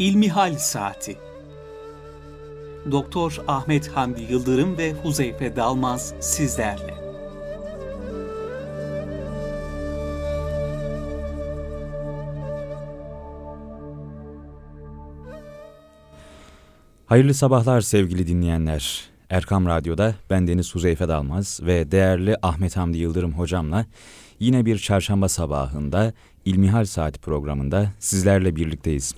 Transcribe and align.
İlmihal 0.00 0.54
Saati 0.58 1.16
Doktor 2.90 3.36
Ahmet 3.48 3.88
Hamdi 3.88 4.22
Yıldırım 4.32 4.78
ve 4.78 4.92
Huzeyfe 4.92 5.56
Dalmaz 5.56 6.14
sizlerle. 6.20 6.94
Hayırlı 17.06 17.34
sabahlar 17.34 17.80
sevgili 17.80 18.26
dinleyenler. 18.26 19.10
Erkam 19.30 19.66
Radyo'da 19.66 20.14
ben 20.30 20.46
Deniz 20.46 20.74
Huzeyfe 20.74 21.08
Dalmaz 21.08 21.60
ve 21.62 21.90
değerli 21.90 22.36
Ahmet 22.42 22.76
Hamdi 22.76 22.98
Yıldırım 22.98 23.32
hocamla 23.32 23.86
yine 24.38 24.66
bir 24.66 24.78
çarşamba 24.78 25.28
sabahında 25.28 26.12
İlmihal 26.44 26.84
Saati 26.84 27.20
programında 27.20 27.90
sizlerle 27.98 28.56
birlikteyiz. 28.56 29.14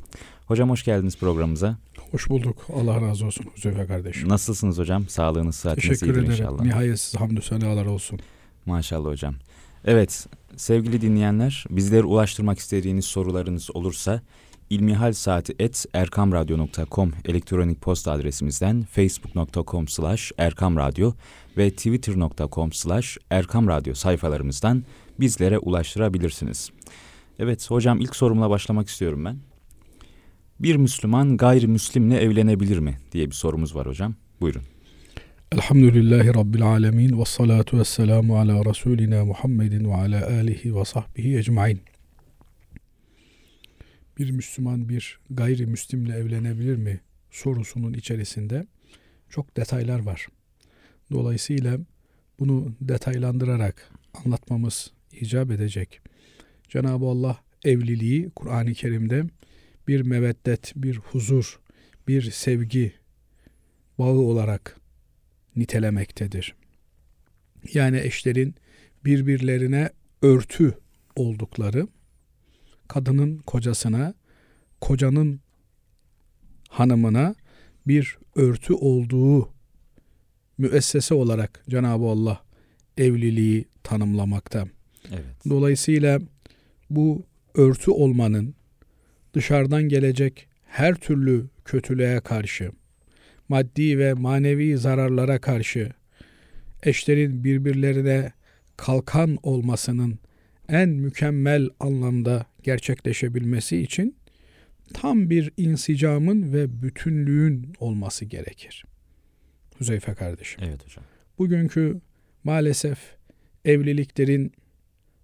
Hocam 0.52 0.70
hoş 0.70 0.84
geldiniz 0.84 1.16
programımıza. 1.16 1.76
Hoş 2.10 2.30
bulduk. 2.30 2.66
Allah 2.76 3.00
razı 3.00 3.26
olsun 3.26 3.46
Huzeyfe 3.54 3.86
kardeşim. 3.86 4.28
Nasılsınız 4.28 4.78
hocam? 4.78 5.08
Sağlığınız, 5.08 5.56
sıhhatiniz 5.56 5.88
Teşekkür 5.88 6.06
iyidir 6.06 6.18
ederim. 6.18 6.32
inşallah. 6.32 6.62
Nihayetsiz 6.62 7.20
hamdü 7.20 7.42
senalar 7.42 7.86
olsun. 7.86 8.20
Maşallah 8.66 9.10
hocam. 9.10 9.34
Evet 9.84 10.26
sevgili 10.56 11.00
dinleyenler 11.00 11.64
bizleri 11.70 12.04
ulaştırmak 12.04 12.58
istediğiniz 12.58 13.04
sorularınız 13.04 13.76
olursa 13.76 14.20
ilmihalsaati.erkamradyo.com 14.70 17.12
elektronik 17.24 17.80
posta 17.80 18.12
adresimizden 18.12 18.82
facebook.com 18.82 19.88
slash 19.88 20.32
erkamradyo 20.38 21.12
ve 21.56 21.70
twitter.com 21.70 22.72
slash 22.72 23.18
erkamradyo 23.30 23.94
sayfalarımızdan 23.94 24.84
bizlere 25.20 25.58
ulaştırabilirsiniz. 25.58 26.70
Evet 27.38 27.70
hocam 27.70 28.00
ilk 28.00 28.16
sorumla 28.16 28.50
başlamak 28.50 28.88
istiyorum 28.88 29.24
ben. 29.24 29.51
Bir 30.62 30.76
Müslüman 30.76 31.36
gayrimüslimle 31.36 32.20
evlenebilir 32.20 32.78
mi 32.78 32.98
diye 33.12 33.26
bir 33.26 33.34
sorumuz 33.34 33.74
var 33.74 33.86
hocam. 33.86 34.14
Buyurun. 34.40 34.62
Elhamdülillahi 35.52 36.34
Rabbil 36.34 36.62
alemin 36.62 37.20
ve 37.20 37.24
salatu 37.24 37.78
ve 37.78 37.84
selamu 37.84 38.38
ala 38.38 38.64
Resulina 38.64 39.24
Muhammedin 39.24 39.84
ve 39.84 39.94
ala 39.94 40.26
alihi 40.26 40.76
ve 40.76 40.84
sahbihi 40.84 41.38
ecmain. 41.38 41.80
Bir 44.18 44.30
Müslüman 44.30 44.88
bir 44.88 45.18
gayrimüslimle 45.30 46.14
evlenebilir 46.14 46.76
mi 46.76 47.00
sorusunun 47.30 47.92
içerisinde 47.92 48.66
çok 49.30 49.56
detaylar 49.56 50.00
var. 50.00 50.26
Dolayısıyla 51.12 51.78
bunu 52.38 52.72
detaylandırarak 52.80 53.90
anlatmamız 54.24 54.92
icap 55.12 55.50
edecek. 55.50 56.00
Cenab-ı 56.68 57.04
Allah 57.04 57.38
evliliği 57.64 58.30
Kur'an-ı 58.30 58.72
Kerim'de 58.72 59.24
bir 59.88 60.00
meveddet, 60.00 60.72
bir 60.76 60.96
huzur, 60.96 61.60
bir 62.08 62.30
sevgi 62.30 62.92
bağı 63.98 64.18
olarak 64.18 64.80
nitelemektedir. 65.56 66.54
Yani 67.74 68.00
eşlerin 68.00 68.54
birbirlerine 69.04 69.90
örtü 70.22 70.78
oldukları, 71.16 71.88
kadının 72.88 73.38
kocasına, 73.38 74.14
kocanın 74.80 75.40
hanımına 76.68 77.34
bir 77.86 78.18
örtü 78.34 78.74
olduğu 78.74 79.52
müessese 80.58 81.14
olarak 81.14 81.64
Cenab-ı 81.68 82.04
Allah 82.04 82.44
evliliği 82.96 83.64
tanımlamakta. 83.82 84.68
Evet. 85.10 85.24
Dolayısıyla 85.48 86.20
bu 86.90 87.26
örtü 87.54 87.90
olmanın 87.90 88.54
dışarıdan 89.34 89.82
gelecek 89.82 90.48
her 90.64 90.94
türlü 90.94 91.46
kötülüğe 91.64 92.20
karşı, 92.20 92.70
maddi 93.48 93.98
ve 93.98 94.12
manevi 94.14 94.78
zararlara 94.78 95.40
karşı 95.40 95.92
eşlerin 96.82 97.44
birbirlerine 97.44 98.32
kalkan 98.76 99.38
olmasının 99.42 100.18
en 100.68 100.88
mükemmel 100.88 101.68
anlamda 101.80 102.46
gerçekleşebilmesi 102.62 103.78
için 103.78 104.16
tam 104.94 105.30
bir 105.30 105.52
insicamın 105.56 106.52
ve 106.52 106.82
bütünlüğün 106.82 107.72
olması 107.78 108.24
gerekir. 108.24 108.84
Hüzeyfe 109.80 110.14
kardeşim. 110.14 110.60
Evet 110.64 110.84
hocam. 110.84 111.04
Bugünkü 111.38 112.00
maalesef 112.44 112.98
evliliklerin 113.64 114.52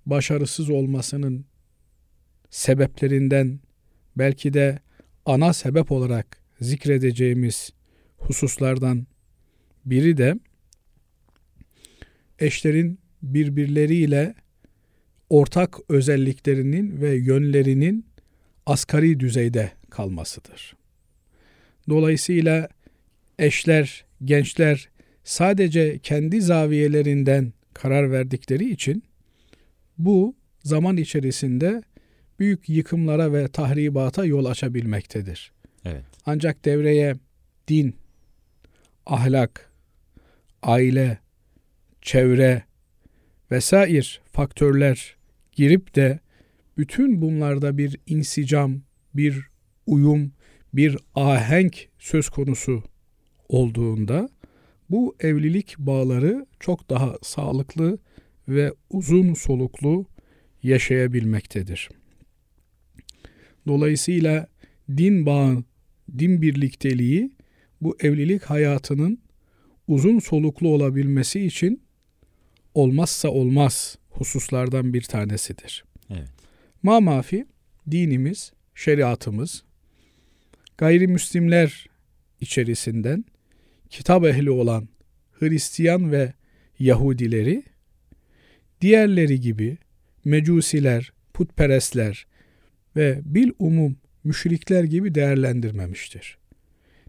başarısız 0.07 0.71
olmasının 0.71 1.45
sebeplerinden 2.51 3.61
belki 4.19 4.55
de 4.55 4.79
ana 5.27 5.53
sebep 5.53 5.93
olarak 5.93 6.39
zikredeceğimiz 6.61 7.71
hususlardan 8.17 9.06
biri 9.84 10.17
de 10.17 10.34
eşlerin 12.39 12.99
birbirleriyle 13.23 14.34
ortak 15.31 15.77
özelliklerinin 15.89 17.01
ve 17.01 17.17
yönlerinin 17.17 18.07
asgari 18.67 19.21
düzeyde 19.21 19.73
kalmasıdır. 19.91 20.77
Dolayısıyla 21.89 22.69
eşler, 23.39 24.05
gençler 24.25 24.89
sadece 25.25 25.99
kendi 25.99 26.41
zaviyelerinden 26.41 27.53
karar 27.75 28.11
verdikleri 28.11 28.71
için 28.71 29.03
bu 29.99 30.37
zaman 30.65 30.97
içerisinde 30.97 31.83
büyük 32.38 32.69
yıkımlara 32.69 33.32
ve 33.32 33.49
tahribata 33.49 34.25
yol 34.25 34.44
açabilmektedir. 34.44 35.53
Evet. 35.84 36.04
Ancak 36.26 36.65
devreye 36.65 37.15
din, 37.69 37.97
ahlak, 39.06 39.72
aile, 40.62 41.19
çevre 42.03 42.62
vesair 43.50 44.21
faktörler 44.32 45.16
girip 45.53 45.94
de 45.94 46.19
bütün 46.78 47.22
bunlarda 47.22 47.78
bir 47.78 48.00
insicam, 48.06 48.81
bir 49.15 49.48
uyum, 49.87 50.32
bir 50.75 50.97
ahenk 51.15 51.88
söz 51.98 52.28
konusu 52.28 52.82
olduğunda 53.48 54.28
bu 54.91 55.16
evlilik 55.21 55.78
bağları 55.78 56.47
çok 56.60 56.91
daha 56.91 57.16
sağlıklı 57.22 57.98
ve 58.48 58.72
uzun 58.91 59.34
soluklu 59.34 60.06
yaşayabilmektedir. 60.62 61.88
Dolayısıyla 63.69 64.47
din 64.97 65.27
bağı, 65.27 65.65
din 66.19 66.43
birlikteliği 66.43 67.31
bu 67.81 67.97
evlilik 68.01 68.43
hayatının 68.43 69.19
uzun 69.89 70.19
soluklu 70.19 70.69
olabilmesi 70.69 71.47
için 71.47 71.83
olmazsa 72.75 73.28
olmaz 73.28 73.99
hususlardan 74.11 74.95
bir 74.95 75.03
tanesidir. 75.03 75.84
Evet. 76.11 76.28
Ma 76.83 77.01
mafi 77.01 77.47
dinimiz, 77.91 78.53
şeriatımız 78.75 79.62
gayrimüslimler 80.78 81.87
içerisinden 82.41 83.25
kitap 83.91 84.25
ehli 84.25 84.51
olan 84.51 84.89
Hristiyan 85.33 86.12
ve 86.12 86.33
Yahudileri 86.78 87.62
diğerleri 88.81 89.41
gibi 89.41 89.78
mecusiler, 90.25 91.12
putperestler 91.34 92.27
ve 92.98 93.20
bil 93.25 93.50
umum 93.59 93.97
müşrikler 94.25 94.84
gibi 94.84 95.14
değerlendirmemiştir. 95.14 96.38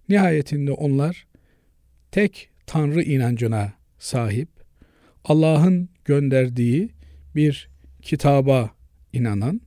Nihayetinde 0.09 0.71
onlar 0.71 1.27
tek 2.11 2.49
Tanrı 2.65 3.03
inancına 3.03 3.73
sahip, 3.99 4.49
Allah'ın 5.23 5.89
gönderdiği 6.05 6.89
bir 7.35 7.69
kitaba 8.01 8.75
inanan 9.13 9.61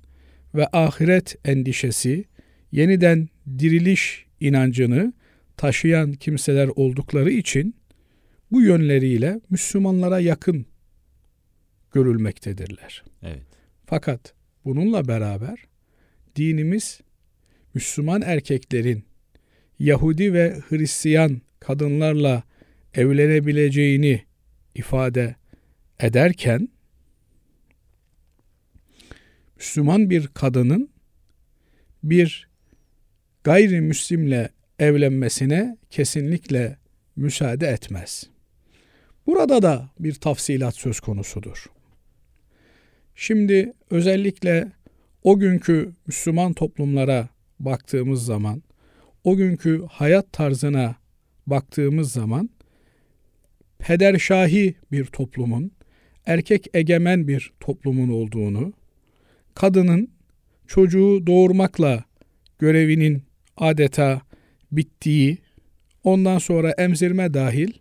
ve 0.55 0.69
ahiret 0.73 1.37
endişesi, 1.45 2.25
yeniden 2.73 3.29
diriliş 3.59 4.27
inancını 4.41 5.13
taşıyan 5.57 6.13
kimseler 6.13 6.69
oldukları 6.77 7.31
için 7.31 7.75
bu 8.53 8.63
yönleriyle 8.63 9.41
Müslümanlara 9.51 10.21
yakın 10.21 10.67
görülmektedirler. 11.93 13.05
Evet. 13.23 13.43
Fakat 13.87 14.35
bununla 14.65 15.09
beraber 15.09 15.72
dinimiz 16.37 17.01
Müslüman 17.75 18.23
erkeklerin 18.23 19.05
Yahudi 19.79 20.33
ve 20.33 20.61
Hristiyan 20.69 21.41
kadınlarla 21.61 22.43
evlenebileceğini 22.95 24.23
ifade 24.75 25.37
ederken 26.01 26.69
Müslüman 29.57 30.11
bir 30.11 30.27
kadının 30.27 30.91
bir 32.03 32.49
gayrimüslimle 33.45 34.51
evlenmesine 34.79 35.77
kesinlikle 35.91 36.77
müsaade 37.17 37.67
etmez. 37.67 38.27
Burada 39.27 39.63
da 39.63 39.91
bir 39.99 40.15
tafsilat 40.15 40.77
söz 40.77 41.01
konusudur. 41.01 41.67
Şimdi 43.15 43.73
özellikle 43.91 44.73
o 45.23 45.39
günkü 45.39 45.93
Müslüman 46.07 46.53
toplumlara 46.53 47.29
baktığımız 47.61 48.25
zaman 48.25 48.63
o 49.25 49.37
günkü 49.37 49.85
hayat 49.91 50.33
tarzına 50.33 50.97
baktığımız 51.47 52.13
zaman 52.13 52.51
pederşahi 53.79 54.75
bir 54.93 55.05
toplumun, 55.05 55.73
erkek 56.27 56.67
egemen 56.75 57.29
bir 57.29 57.53
toplumun 57.61 58.09
olduğunu, 58.09 58.73
kadının 59.55 60.09
çocuğu 60.67 61.27
doğurmakla 61.27 62.05
görevinin 62.59 63.23
adeta 63.57 64.23
bittiği, 64.73 65.39
ondan 66.05 66.39
emzirme 66.39 66.71
emzirme 66.71 67.35
dahil 67.35 67.73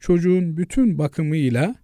çocuğun 0.00 0.56
bütün 0.56 0.98
bakımıyla 0.98 1.74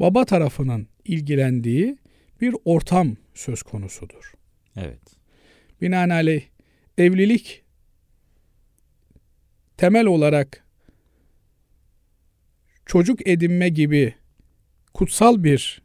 baba 0.00 0.24
tarafının 0.24 0.86
ilgilendiği 1.04 1.98
bir 2.40 2.54
ortam 2.64 3.16
söz 3.34 3.62
konusudur. 3.62 4.32
Evet. 4.76 5.00
Binaenaleyh 5.80 6.42
evlilik 6.98 7.62
temel 9.76 10.06
olarak 10.06 10.64
çocuk 12.86 13.26
edinme 13.28 13.68
gibi 13.68 14.14
kutsal 14.94 15.44
bir 15.44 15.82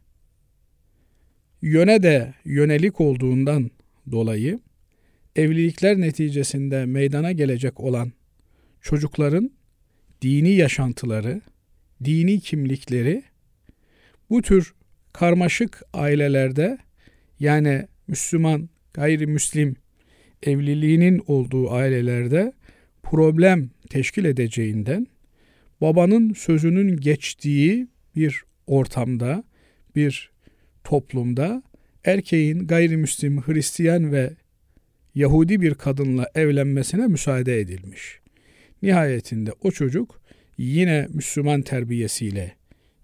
yöne 1.62 2.02
de 2.02 2.34
yönelik 2.44 3.00
olduğundan 3.00 3.70
dolayı 4.10 4.60
evlilikler 5.36 6.00
neticesinde 6.00 6.86
meydana 6.86 7.32
gelecek 7.32 7.80
olan 7.80 8.12
çocukların 8.80 9.50
dini 10.22 10.50
yaşantıları, 10.50 11.40
dini 12.04 12.40
kimlikleri 12.40 13.22
bu 14.30 14.42
tür 14.42 14.74
karmaşık 15.12 15.82
ailelerde 15.92 16.78
yani 17.40 17.86
Müslüman, 18.08 18.68
gayrimüslim 18.94 19.76
evliliğinin 20.42 21.22
olduğu 21.26 21.70
ailelerde 21.70 22.52
problem 23.02 23.70
teşkil 23.90 24.24
edeceğinden 24.24 25.06
babanın 25.80 26.32
sözünün 26.32 26.96
geçtiği 26.96 27.88
bir 28.16 28.42
ortamda, 28.66 29.44
bir 29.96 30.30
toplumda 30.84 31.62
erkeğin 32.04 32.66
gayrimüslim, 32.66 33.42
Hristiyan 33.42 34.12
ve 34.12 34.30
Yahudi 35.14 35.60
bir 35.60 35.74
kadınla 35.74 36.30
evlenmesine 36.34 37.06
müsaade 37.06 37.60
edilmiş. 37.60 38.20
Nihayetinde 38.82 39.50
o 39.62 39.70
çocuk 39.70 40.20
yine 40.58 41.06
Müslüman 41.10 41.62
terbiyesiyle 41.62 42.56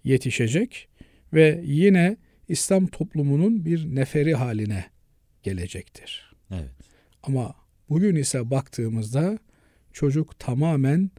yetişecek 0.05 0.89
ve 1.33 1.61
yine 1.65 2.17
İslam 2.53 2.87
toplumunun 2.87 3.65
bir 3.65 3.95
neferi 3.95 4.35
haline 4.35 4.85
gelecektir. 5.43 6.35
Evet. 6.51 6.71
Ama 7.23 7.55
bugün 7.89 8.15
ise 8.17 8.51
baktığımızda 8.51 9.39
çocuk 9.93 10.39
tamamen 10.39 11.11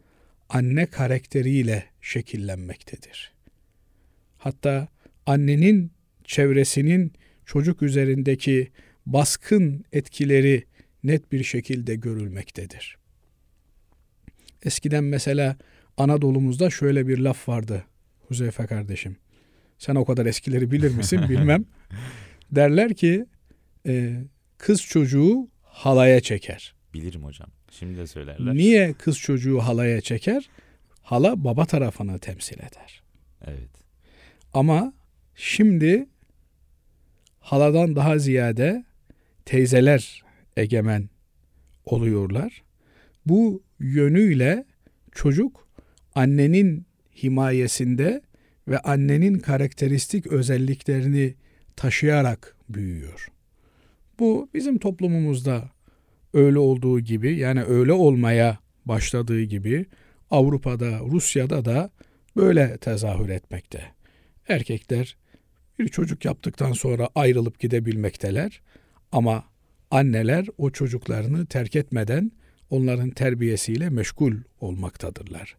anne 0.48 0.86
karakteriyle 0.86 1.84
şekillenmektedir. 2.00 3.32
Hatta 4.38 4.88
annenin 5.26 5.92
çevresinin 6.24 7.12
çocuk 7.46 7.82
üzerindeki 7.82 8.70
baskın 9.06 9.84
etkileri 9.92 10.64
net 11.04 11.32
bir 11.32 11.44
şekilde 11.44 11.94
görülmektedir. 11.94 12.98
Eskiden 14.62 15.04
mesela 15.04 15.56
Anadolu'muzda 15.96 16.70
şöyle 16.70 17.08
bir 17.08 17.18
laf 17.18 17.48
vardı 17.48 17.84
Huzeyfe 18.28 18.66
kardeşim. 18.66 19.16
Sen 19.78 19.94
o 19.94 20.04
kadar 20.04 20.26
eskileri 20.26 20.70
bilir 20.70 20.94
misin 20.94 21.20
bilmem. 21.28 21.64
Derler 22.50 22.94
ki 22.94 23.26
e, 23.86 24.20
kız 24.58 24.82
çocuğu 24.82 25.48
halaya 25.62 26.20
çeker. 26.20 26.74
Bilirim 26.94 27.24
hocam. 27.24 27.48
Şimdi 27.70 27.98
de 27.98 28.06
söylerler. 28.06 28.54
Niye 28.54 28.92
kız 28.92 29.18
çocuğu 29.18 29.58
halaya 29.58 30.00
çeker? 30.00 30.48
Hala 31.02 31.44
baba 31.44 31.64
tarafını 31.66 32.18
temsil 32.18 32.58
eder. 32.58 33.02
Evet. 33.46 33.70
Ama 34.54 34.92
şimdi 35.34 36.06
haladan 37.40 37.96
daha 37.96 38.18
ziyade 38.18 38.84
teyzeler 39.44 40.22
egemen 40.56 41.08
oluyorlar. 41.84 42.62
Bu 43.26 43.62
yönüyle 43.80 44.64
çocuk 45.12 45.68
annenin 46.14 46.86
himayesinde 47.22 48.22
ve 48.68 48.78
annenin 48.78 49.38
karakteristik 49.38 50.26
özelliklerini 50.26 51.34
taşıyarak 51.76 52.56
büyüyor. 52.68 53.28
Bu 54.18 54.48
bizim 54.54 54.78
toplumumuzda 54.78 55.70
öyle 56.34 56.58
olduğu 56.58 57.00
gibi 57.00 57.36
yani 57.36 57.64
öyle 57.64 57.92
olmaya 57.92 58.58
başladığı 58.86 59.42
gibi 59.42 59.86
Avrupa'da, 60.30 60.98
Rusya'da 60.98 61.64
da 61.64 61.90
böyle 62.36 62.78
tezahür 62.78 63.28
etmekte. 63.28 63.82
Erkekler 64.48 65.16
bir 65.78 65.88
çocuk 65.88 66.24
yaptıktan 66.24 66.72
sonra 66.72 67.08
ayrılıp 67.14 67.58
gidebilmekteler 67.60 68.60
ama 69.12 69.44
anneler 69.90 70.46
o 70.58 70.70
çocuklarını 70.70 71.46
terk 71.46 71.76
etmeden 71.76 72.32
onların 72.70 73.10
terbiyesiyle 73.10 73.90
meşgul 73.90 74.34
olmaktadırlar. 74.60 75.56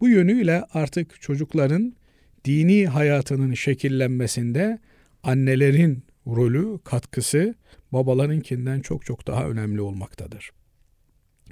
Bu 0.00 0.08
yönüyle 0.08 0.64
artık 0.74 1.20
çocukların 1.20 1.94
dini 2.44 2.86
hayatının 2.86 3.54
şekillenmesinde 3.54 4.78
annelerin 5.22 6.04
rolü, 6.26 6.78
katkısı 6.84 7.54
babalarınkinden 7.92 8.80
çok 8.80 9.04
çok 9.04 9.26
daha 9.26 9.48
önemli 9.48 9.80
olmaktadır. 9.80 10.50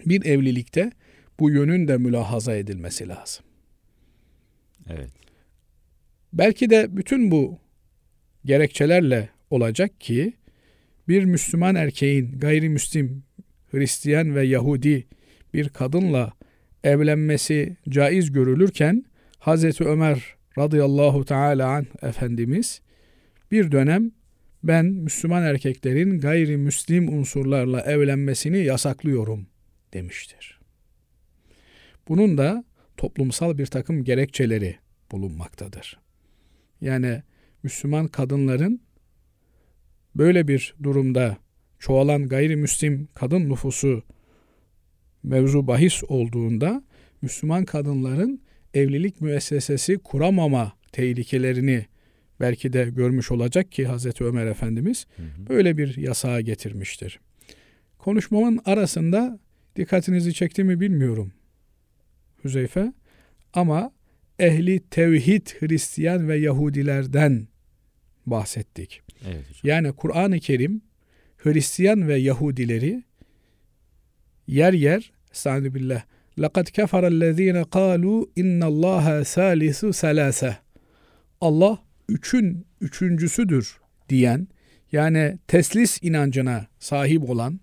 Bir 0.06 0.24
evlilikte 0.24 0.92
bu 1.40 1.50
yönün 1.50 1.88
de 1.88 1.96
mülahaza 1.96 2.56
edilmesi 2.56 3.08
lazım. 3.08 3.44
Evet. 4.90 5.10
Belki 6.32 6.70
de 6.70 6.96
bütün 6.96 7.30
bu 7.30 7.58
gerekçelerle 8.44 9.28
olacak 9.50 10.00
ki 10.00 10.32
bir 11.08 11.24
Müslüman 11.24 11.74
erkeğin 11.74 12.38
gayrimüslim, 12.38 13.22
Hristiyan 13.70 14.34
ve 14.34 14.46
Yahudi 14.46 15.06
bir 15.54 15.68
kadınla 15.68 16.32
evlenmesi 16.84 17.76
caiz 17.88 18.32
görülürken 18.32 19.04
Hazreti 19.38 19.84
Ömer 19.84 20.36
radıyallahu 20.58 21.24
teala 21.24 21.68
an 21.68 21.86
Efendimiz 22.02 22.80
bir 23.50 23.72
dönem 23.72 24.12
ben 24.64 24.86
Müslüman 24.86 25.42
erkeklerin 25.42 26.18
gayrimüslim 26.18 27.18
unsurlarla 27.18 27.80
evlenmesini 27.80 28.58
yasaklıyorum 28.58 29.46
demiştir. 29.92 30.60
Bunun 32.08 32.38
da 32.38 32.64
toplumsal 32.96 33.58
bir 33.58 33.66
takım 33.66 34.04
gerekçeleri 34.04 34.76
bulunmaktadır. 35.12 35.98
Yani 36.80 37.22
Müslüman 37.62 38.08
kadınların 38.08 38.80
böyle 40.14 40.48
bir 40.48 40.74
durumda 40.82 41.36
çoğalan 41.78 42.28
gayrimüslim 42.28 43.08
kadın 43.14 43.48
nüfusu 43.48 44.02
mevzu 45.22 45.66
bahis 45.66 46.04
olduğunda 46.08 46.82
Müslüman 47.22 47.64
kadınların 47.64 48.42
evlilik 48.74 49.20
müessesesi 49.20 49.98
kuramama 49.98 50.72
tehlikelerini 50.92 51.86
belki 52.40 52.72
de 52.72 52.90
görmüş 52.90 53.30
olacak 53.30 53.72
ki 53.72 53.86
Hazreti 53.86 54.24
Ömer 54.24 54.46
Efendimiz 54.46 55.06
hı 55.16 55.22
hı. 55.22 55.48
böyle 55.48 55.78
bir 55.78 55.96
yasağa 55.96 56.40
getirmiştir. 56.40 57.20
Konuşmamın 57.98 58.60
arasında 58.64 59.38
dikkatinizi 59.76 60.34
çekti 60.34 60.64
mi 60.64 60.80
bilmiyorum 60.80 61.32
Hüzeyfe 62.44 62.92
ama 63.52 63.92
ehli 64.38 64.80
tevhid 64.80 65.46
Hristiyan 65.46 66.28
ve 66.28 66.36
Yahudilerden 66.36 67.48
bahsettik. 68.26 69.02
Evet 69.26 69.48
hocam. 69.48 69.60
Yani 69.62 69.92
Kur'an-ı 69.92 70.40
Kerim 70.40 70.82
Hristiyan 71.36 72.08
ve 72.08 72.16
Yahudileri 72.16 73.04
yer 74.46 74.72
yer 74.72 75.12
Estağfirullah. 75.32 76.02
لَقَدْ 76.37 76.67
كَفَرَ 76.77 77.03
الَّذ۪ينَ 77.13 77.63
قَالُوا 77.63 78.25
اِنَّ 78.37 78.61
اللّٰهَ 78.63 79.05
ثَالِثُ 79.21 79.79
سَلَاسَ 80.03 80.55
Allah 81.41 81.83
üçün 82.09 82.65
üçüncüsüdür 82.81 83.77
diyen 84.09 84.47
yani 84.91 85.37
teslis 85.47 85.99
inancına 86.03 86.67
sahip 86.79 87.29
olan 87.29 87.59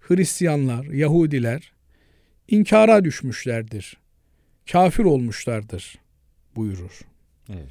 Hristiyanlar, 0.00 0.84
Yahudiler 0.84 1.72
inkara 2.48 3.04
düşmüşlerdir. 3.04 3.96
Kafir 4.72 5.04
olmuşlardır 5.04 5.98
buyurur. 6.56 7.00
Evet. 7.48 7.68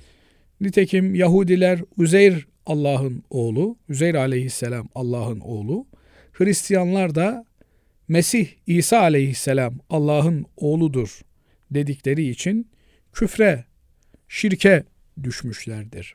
Nitekim 0.61 1.15
Yahudiler 1.15 1.81
Uzeyr 1.97 2.47
Allah'ın 2.65 3.23
oğlu, 3.29 3.77
Üzeyr 3.89 4.15
aleyhisselam 4.15 4.89
Allah'ın 4.95 5.39
oğlu. 5.39 5.85
Hristiyanlar 6.33 7.15
da 7.15 7.45
Mesih 8.12 8.48
İsa 8.66 8.98
aleyhisselam 9.00 9.78
Allah'ın 9.90 10.46
oğludur 10.56 11.20
dedikleri 11.70 12.28
için 12.28 12.70
küfre, 13.12 13.64
şirke 14.28 14.84
düşmüşlerdir 15.22 16.14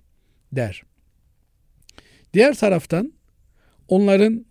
der. 0.51 0.83
Diğer 2.33 2.55
taraftan 2.55 3.13
onların 3.87 4.45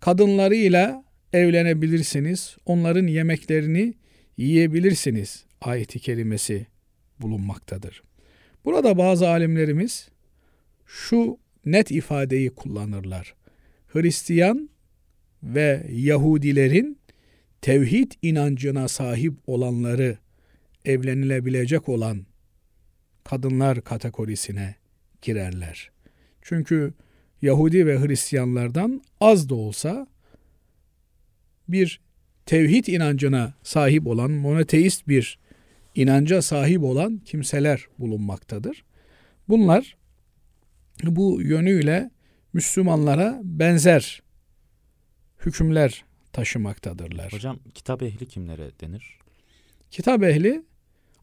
kadınlarıyla 0.00 1.04
evlenebilirsiniz. 1.32 2.56
Onların 2.66 3.06
yemeklerini 3.06 3.94
yiyebilirsiniz. 4.36 5.44
Ayet-i 5.60 5.98
kerimesi 5.98 6.66
bulunmaktadır. 7.20 8.02
Burada 8.64 8.98
bazı 8.98 9.28
alimlerimiz 9.28 10.08
şu 10.86 11.38
net 11.64 11.90
ifadeyi 11.90 12.50
kullanırlar. 12.50 13.34
Hristiyan 13.86 14.70
ve 15.54 15.86
Yahudilerin 15.92 16.98
tevhid 17.60 18.12
inancına 18.22 18.88
sahip 18.88 19.34
olanları 19.46 20.18
evlenilebilecek 20.84 21.88
olan 21.88 22.26
kadınlar 23.24 23.84
kategorisine 23.84 24.74
girerler. 25.22 25.90
Çünkü 26.42 26.94
Yahudi 27.42 27.86
ve 27.86 28.00
Hristiyanlardan 28.00 29.02
az 29.20 29.48
da 29.48 29.54
olsa 29.54 30.06
bir 31.68 32.00
tevhid 32.46 32.86
inancına 32.86 33.54
sahip 33.62 34.06
olan, 34.06 34.30
monoteist 34.30 35.08
bir 35.08 35.38
inanca 35.94 36.42
sahip 36.42 36.82
olan 36.82 37.18
kimseler 37.18 37.86
bulunmaktadır. 37.98 38.84
Bunlar 39.48 39.96
bu 41.02 41.42
yönüyle 41.42 42.10
Müslümanlara 42.52 43.40
benzer 43.44 44.22
hükümler 45.46 46.04
taşımaktadırlar. 46.32 47.32
Hocam 47.32 47.58
kitap 47.74 48.02
ehli 48.02 48.26
kimlere 48.26 48.70
denir? 48.80 49.18
Kitap 49.90 50.22
ehli 50.22 50.62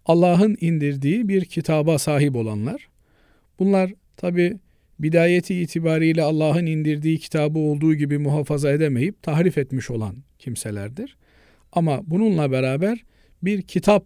Allah'ın 0.06 0.58
indirdiği 0.62 1.27
bir 1.27 1.46
kitaba 1.46 2.00
sahip 2.00 2.36
olanlar. 2.36 2.89
Bunlar 3.60 3.94
tabi 4.18 4.60
bidayeti 5.00 5.56
itibariyle 5.56 6.22
Allah'ın 6.24 6.65
indirdiği 6.65 7.20
kitabı 7.20 7.60
olduğu 7.60 7.96
gibi 7.96 8.18
muhafaza 8.18 8.72
edemeyip 8.72 9.24
tahrif 9.24 9.58
etmiş 9.58 9.92
olan 9.92 10.15
kimselerdir. 10.39 11.18
Ama 11.72 12.01
bununla 12.06 12.51
beraber 12.51 13.03
bir 13.44 13.62
kitap, 13.62 14.06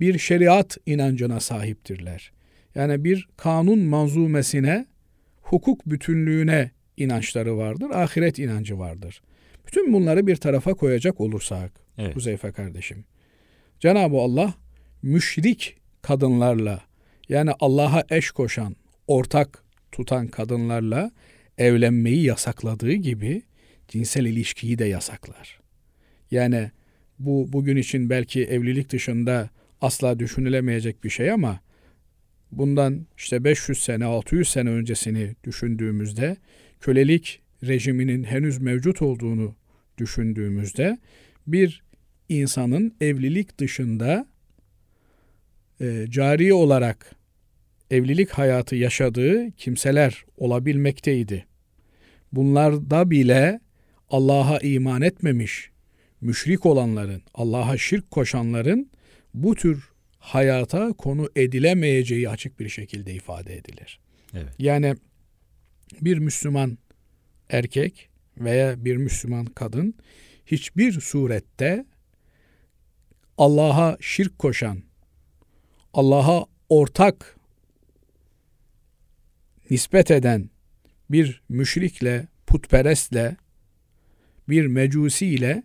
bir 0.00 0.18
şeriat 0.18 0.78
inancına 0.86 1.40
sahiptirler. 1.40 2.32
Yani 2.74 3.04
bir 3.04 3.28
kanun 3.36 3.78
manzumesine, 3.78 4.86
hukuk 5.42 5.86
bütünlüğüne 5.86 6.70
inançları 7.00 7.56
vardır, 7.56 7.90
ahiret 7.90 8.38
inancı 8.38 8.78
vardır. 8.78 9.22
Bütün 9.66 9.92
bunları 9.92 10.26
bir 10.26 10.36
tarafa 10.36 10.74
koyacak 10.74 11.20
olursak, 11.20 11.72
evet. 11.98 12.16
Huzeyfe 12.16 12.52
kardeşim, 12.52 13.04
Cenab-ı 13.80 14.16
Allah 14.16 14.54
müşrik 15.02 15.76
kadınlarla 16.02 16.80
yani 17.28 17.50
Allah'a 17.60 18.04
eş 18.10 18.30
koşan, 18.30 18.76
ortak 19.06 19.64
tutan 19.92 20.26
kadınlarla 20.26 21.10
evlenmeyi 21.58 22.22
yasakladığı 22.24 22.92
gibi 22.92 23.42
cinsel 23.88 24.24
ilişkiyi 24.24 24.78
de 24.78 24.84
yasaklar. 24.84 25.60
Yani 26.30 26.70
bu 27.18 27.52
bugün 27.52 27.76
için 27.76 28.10
belki 28.10 28.44
evlilik 28.44 28.90
dışında 28.90 29.50
asla 29.80 30.18
düşünülemeyecek 30.18 31.04
bir 31.04 31.10
şey 31.10 31.30
ama 31.30 31.60
bundan 32.52 33.06
işte 33.16 33.44
500 33.44 33.82
sene 33.82 34.04
600 34.04 34.48
sene 34.48 34.70
öncesini 34.70 35.34
düşündüğümüzde 35.44 36.36
kölelik 36.80 37.40
rejiminin 37.66 38.24
henüz 38.24 38.58
mevcut 38.58 39.02
olduğunu 39.02 39.54
düşündüğümüzde 39.98 40.98
bir 41.46 41.82
insanın 42.28 42.94
evlilik 43.00 43.58
dışında 43.58 44.26
e, 45.80 46.06
cari 46.08 46.54
olarak 46.54 47.16
evlilik 47.90 48.30
hayatı 48.30 48.76
yaşadığı 48.76 49.50
kimseler 49.50 50.24
olabilmekteydi. 50.36 51.46
Bunlarda 52.32 53.10
bile 53.10 53.60
Allah'a 54.10 54.58
iman 54.58 55.02
etmemiş, 55.02 55.70
müşrik 56.20 56.66
olanların, 56.66 57.22
Allah'a 57.34 57.78
şirk 57.78 58.10
koşanların 58.10 58.90
bu 59.34 59.54
tür 59.54 59.90
hayata 60.18 60.92
konu 60.92 61.28
edilemeyeceği 61.36 62.28
açık 62.28 62.60
bir 62.60 62.68
şekilde 62.68 63.14
ifade 63.14 63.56
edilir. 63.56 64.00
Evet. 64.34 64.54
Yani 64.58 64.94
bir 66.00 66.18
Müslüman 66.18 66.78
erkek 67.50 68.10
veya 68.38 68.84
bir 68.84 68.96
Müslüman 68.96 69.46
kadın 69.46 69.94
hiçbir 70.46 71.00
surette 71.00 71.84
Allah'a 73.38 73.96
şirk 74.00 74.38
koşan, 74.38 74.82
Allah'a 75.92 76.46
ortak 76.68 77.36
nispet 79.70 80.10
eden 80.10 80.50
bir 81.10 81.42
müşrikle, 81.48 82.26
putperestle, 82.46 83.36
bir 84.48 84.66
mecusiyle 84.66 85.62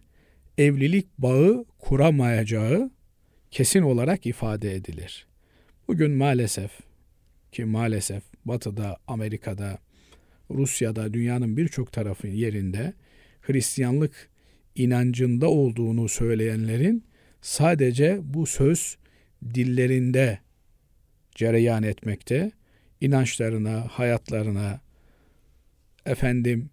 evlilik 0.57 1.07
bağı 1.17 1.65
kuramayacağı 1.79 2.91
kesin 3.51 3.81
olarak 3.81 4.25
ifade 4.25 4.75
edilir. 4.75 5.27
Bugün 5.87 6.11
maalesef 6.11 6.71
ki 7.51 7.65
maalesef 7.65 8.23
Batı'da, 8.45 8.97
Amerika'da, 9.07 9.77
Rusya'da, 10.51 11.13
dünyanın 11.13 11.57
birçok 11.57 11.91
tarafı 11.91 12.27
yerinde 12.27 12.93
Hristiyanlık 13.41 14.29
inancında 14.75 15.49
olduğunu 15.49 16.09
söyleyenlerin 16.09 17.03
sadece 17.41 18.19
bu 18.23 18.45
söz 18.45 18.97
dillerinde 19.53 20.39
cereyan 21.35 21.83
etmekte, 21.83 22.51
inançlarına, 23.01 23.87
hayatlarına, 23.87 24.81
efendim 26.05 26.69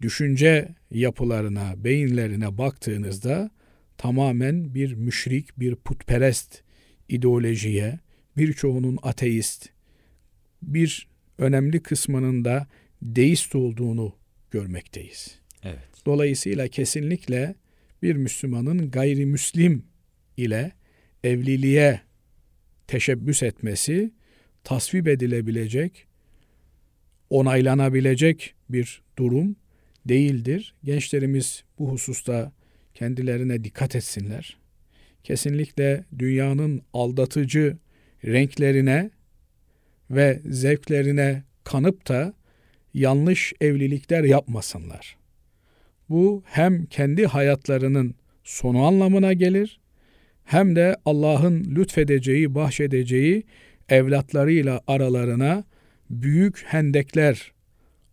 düşünce 0.00 0.68
yapılarına, 0.90 1.84
beyinlerine 1.84 2.58
baktığınızda 2.58 3.50
tamamen 3.98 4.74
bir 4.74 4.94
müşrik, 4.94 5.60
bir 5.60 5.76
putperest 5.76 6.62
ideolojiye, 7.08 7.98
birçoğunun 8.36 8.98
ateist, 9.02 9.68
bir 10.62 11.08
önemli 11.38 11.82
kısmının 11.82 12.44
da 12.44 12.66
deist 13.02 13.54
olduğunu 13.54 14.16
görmekteyiz. 14.50 15.38
Evet. 15.62 16.06
Dolayısıyla 16.06 16.68
kesinlikle 16.68 17.54
bir 18.02 18.16
Müslümanın 18.16 18.90
gayrimüslim 18.90 19.84
ile 20.36 20.72
evliliğe 21.24 22.00
teşebbüs 22.86 23.42
etmesi 23.42 24.12
tasvip 24.64 25.08
edilebilecek, 25.08 26.06
onaylanabilecek 27.30 28.54
bir 28.68 29.02
durum 29.18 29.56
değildir. 30.06 30.74
Gençlerimiz 30.84 31.64
bu 31.78 31.90
hususta 31.90 32.52
kendilerine 32.94 33.64
dikkat 33.64 33.96
etsinler. 33.96 34.56
Kesinlikle 35.24 36.04
dünyanın 36.18 36.82
aldatıcı 36.92 37.76
renklerine 38.24 39.10
ve 40.10 40.40
zevklerine 40.44 41.42
kanıp 41.64 42.08
da 42.08 42.34
yanlış 42.94 43.52
evlilikler 43.60 44.24
yapmasınlar. 44.24 45.16
Bu 46.08 46.42
hem 46.46 46.86
kendi 46.86 47.26
hayatlarının 47.26 48.14
sonu 48.44 48.84
anlamına 48.84 49.32
gelir 49.32 49.80
hem 50.44 50.76
de 50.76 50.96
Allah'ın 51.04 51.64
lütfedeceği, 51.64 52.54
bahşedeceği 52.54 53.44
evlatlarıyla 53.88 54.80
aralarına 54.86 55.64
büyük 56.10 56.64
hendekler 56.66 57.52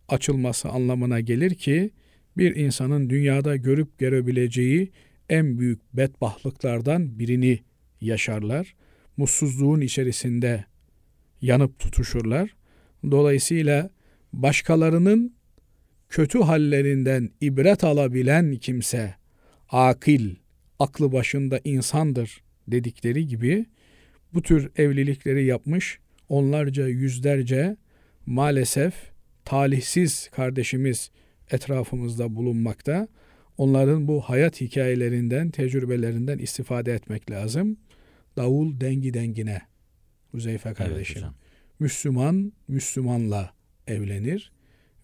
açılması 0.08 0.68
anlamına 0.68 1.20
gelir 1.20 1.54
ki 1.54 1.90
bir 2.36 2.56
insanın 2.56 3.10
dünyada 3.10 3.56
görüp 3.56 3.98
görebileceği 3.98 4.90
en 5.28 5.58
büyük 5.58 5.96
bedbahtlıklardan 5.96 7.18
birini 7.18 7.60
yaşarlar. 8.00 8.74
Mutsuzluğun 9.16 9.80
içerisinde 9.80 10.64
yanıp 11.42 11.78
tutuşurlar. 11.78 12.56
Dolayısıyla 13.10 13.90
başkalarının 14.32 15.34
kötü 16.08 16.38
hallerinden 16.38 17.30
ibret 17.40 17.84
alabilen 17.84 18.56
kimse 18.56 19.14
akil, 19.68 20.34
aklı 20.78 21.12
başında 21.12 21.60
insandır 21.64 22.42
dedikleri 22.68 23.26
gibi 23.26 23.66
bu 24.34 24.42
tür 24.42 24.70
evlilikleri 24.76 25.44
yapmış 25.44 25.98
onlarca 26.28 26.88
yüzlerce 26.88 27.76
maalesef 28.26 28.94
talihsiz 29.44 30.28
kardeşimiz 30.28 31.10
etrafımızda 31.50 32.36
bulunmakta. 32.36 33.08
Onların 33.58 34.08
bu 34.08 34.20
hayat 34.20 34.60
hikayelerinden, 34.60 35.50
tecrübelerinden 35.50 36.38
istifade 36.38 36.92
etmek 36.92 37.30
lazım. 37.30 37.76
Davul 38.36 38.80
dengi 38.80 39.14
dengine. 39.14 39.60
Huzeyfe 40.30 40.74
kardeşim. 40.74 41.22
Evet 41.24 41.34
Müslüman 41.80 42.52
Müslümanla 42.68 43.52
evlenir 43.86 44.52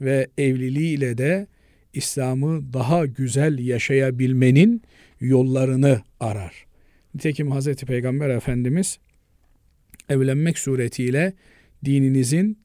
ve 0.01 0.27
evliliğiyle 0.39 1.19
de 1.19 1.47
İslam'ı 1.93 2.73
daha 2.73 3.07
güzel 3.07 3.59
yaşayabilmenin 3.59 4.83
yollarını 5.21 6.03
arar. 6.21 6.67
Nitekim 7.15 7.51
Hazreti 7.51 7.87
Peygamber 7.87 8.31
Efendimiz 8.31 8.99
evlenmek 10.09 10.59
suretiyle 10.59 11.33
dininizin 11.85 12.59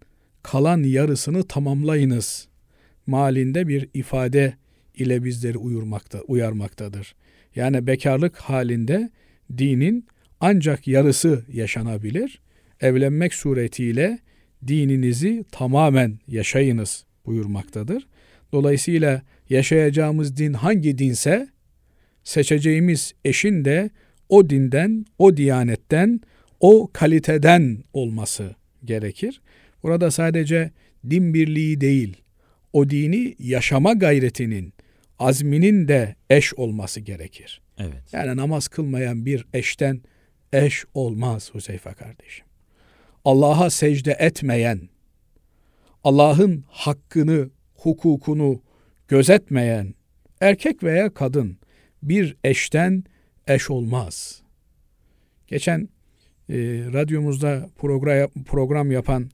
kalan 0.44 0.84
yarısını 0.84 1.44
tamamlayınız 1.44 2.48
malinde 3.08 3.68
bir 3.68 3.89
ifade 3.94 4.53
ile 4.96 5.24
bizleri 5.24 5.58
uyurmakta, 5.58 6.22
uyarmaktadır. 6.22 7.15
Yani 7.56 7.88
bekarlık 7.88 8.38
halinde 8.38 9.10
dinin 9.58 10.06
ancak 10.39 10.88
yarısı 10.88 11.46
yaşanabilir. 11.53 12.41
Evlenmek 12.82 13.34
suretiyle 13.34 14.20
dininizi 14.68 15.46
tamamen 15.51 16.20
yaşayınız 16.27 17.06
buyurmaktadır. 17.25 18.08
Dolayısıyla 18.51 19.22
yaşayacağımız 19.50 20.38
din 20.38 20.53
hangi 20.53 20.98
dinse 20.98 21.50
seçeceğimiz 22.24 23.13
eşin 23.25 23.65
de 23.65 23.89
o 24.30 24.50
dinden, 24.50 25.06
o 25.18 25.38
diyanetten, 25.38 26.22
o 26.60 26.89
kaliteden 26.94 27.84
olması 27.94 28.56
gerekir. 28.86 29.41
Burada 29.84 30.12
sadece 30.12 30.72
din 31.10 31.34
birliği 31.34 31.82
değil, 31.82 32.18
o 32.74 32.89
dini 32.89 33.36
yaşama 33.39 33.94
gayretinin, 33.94 34.74
azminin 35.20 35.88
de 35.88 36.15
eş 36.30 36.53
olması 36.53 37.00
gerekir. 37.00 37.62
Evet. 37.77 38.03
Yani 38.13 38.38
namaz 38.38 38.68
kılmayan 38.68 39.25
bir 39.25 39.46
eşten 39.53 40.01
eş 40.53 40.86
olmaz 40.94 41.50
Huzeyfe 41.53 41.94
kardeşim. 41.94 42.46
Allah'a 43.25 43.69
secde 43.69 44.11
etmeyen, 44.19 44.89
Allah'ın 46.03 46.63
hakkını, 46.67 47.49
hukukunu 47.75 48.61
gözetmeyen 49.07 49.93
erkek 50.41 50.83
veya 50.83 51.13
kadın 51.13 51.57
bir 52.03 52.37
eşten 52.43 53.03
eş 53.47 53.69
olmaz. 53.69 54.41
Geçen 55.47 55.89
e, 56.49 56.55
radyomuzda 56.93 57.69
program, 57.77 58.29
program 58.45 58.91
yapan 58.91 59.29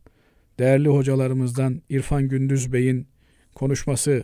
değerli 0.59 0.89
hocalarımızdan 0.89 1.81
İrfan 1.89 2.27
Gündüz 2.27 2.73
Bey'in 2.73 3.07
konuşması 3.55 4.23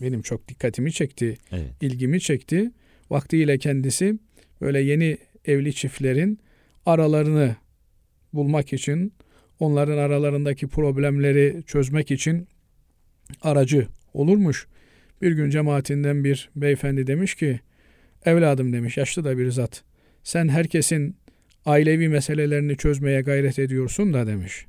benim 0.00 0.22
çok 0.22 0.48
dikkatimi 0.48 0.92
çekti, 0.92 1.38
Evet. 1.52 1.70
ilgimi 1.80 2.20
çekti. 2.20 2.70
Vaktiyle 3.10 3.58
kendisi 3.58 4.18
böyle 4.60 4.80
yeni 4.80 5.18
evli 5.44 5.74
çiftlerin 5.74 6.38
aralarını 6.86 7.56
bulmak 8.36 8.72
için, 8.72 9.12
onların 9.60 9.98
aralarındaki 9.98 10.68
problemleri 10.68 11.62
çözmek 11.66 12.10
için 12.10 12.48
aracı 13.42 13.86
olurmuş. 14.14 14.66
Bir 15.22 15.32
gün 15.32 15.50
cemaatinden 15.50 16.24
bir 16.24 16.50
beyefendi 16.56 17.06
demiş 17.06 17.34
ki, 17.34 17.60
evladım 18.24 18.72
demiş, 18.72 18.96
yaşlı 18.96 19.24
da 19.24 19.38
bir 19.38 19.50
zat, 19.50 19.82
sen 20.22 20.48
herkesin 20.48 21.16
ailevi 21.66 22.08
meselelerini 22.08 22.76
çözmeye 22.76 23.20
gayret 23.20 23.58
ediyorsun 23.58 24.12
da 24.12 24.26
demiş. 24.26 24.66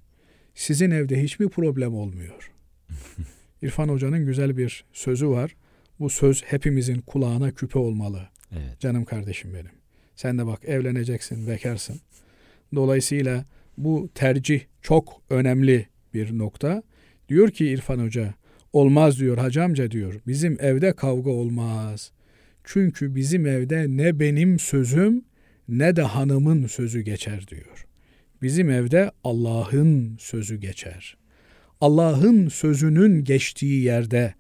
Sizin 0.56 0.92
evde 0.92 1.24
hiçbir 1.24 1.50
problem 1.50 1.94
olmuyor. 1.94 2.52
İrfan 3.62 3.90
Hoca'nın 3.90 4.26
güzel 4.26 4.58
bir 4.58 4.86
sözü 4.94 5.30
var. 5.30 5.56
Bu 6.00 6.10
söz 6.10 6.44
hepimizin 6.44 7.02
kulağına 7.02 7.52
küpe 7.52 7.80
olmalı. 7.80 8.30
Evet. 8.52 8.80
Canım 8.80 9.06
kardeşim 9.06 9.54
benim. 9.54 9.72
Sen 10.16 10.38
de 10.38 10.46
bak 10.46 10.66
evleneceksin, 10.66 11.48
bekarsın. 11.48 12.00
Dolayısıyla 12.76 13.46
bu 13.78 14.10
tercih 14.16 14.62
çok 14.82 15.22
önemli 15.30 15.88
bir 16.14 16.38
nokta. 16.38 16.84
Diyor 17.30 17.52
ki 17.52 17.66
İrfan 17.66 18.00
Hoca, 18.00 18.34
olmaz 18.74 19.20
diyor 19.20 19.38
hacı 19.38 19.64
amca 19.64 19.92
diyor. 19.92 20.22
Bizim 20.28 20.58
evde 20.62 20.94
kavga 20.94 21.30
olmaz. 21.30 22.12
Çünkü 22.64 23.16
bizim 23.16 23.48
evde 23.48 23.86
ne 23.90 24.20
benim 24.20 24.60
sözüm 24.60 25.26
ne 25.68 25.96
de 25.96 26.02
hanımın 26.02 26.68
sözü 26.68 27.02
geçer 27.02 27.48
diyor. 27.48 27.88
Bizim 28.42 28.70
evde 28.70 29.12
Allah'ın 29.24 30.18
sözü 30.20 30.56
geçer. 30.56 31.18
Allah'ın 31.82 32.48
sözünün 32.48 33.24
geçtiği 33.24 33.84
yerde, 33.84 34.34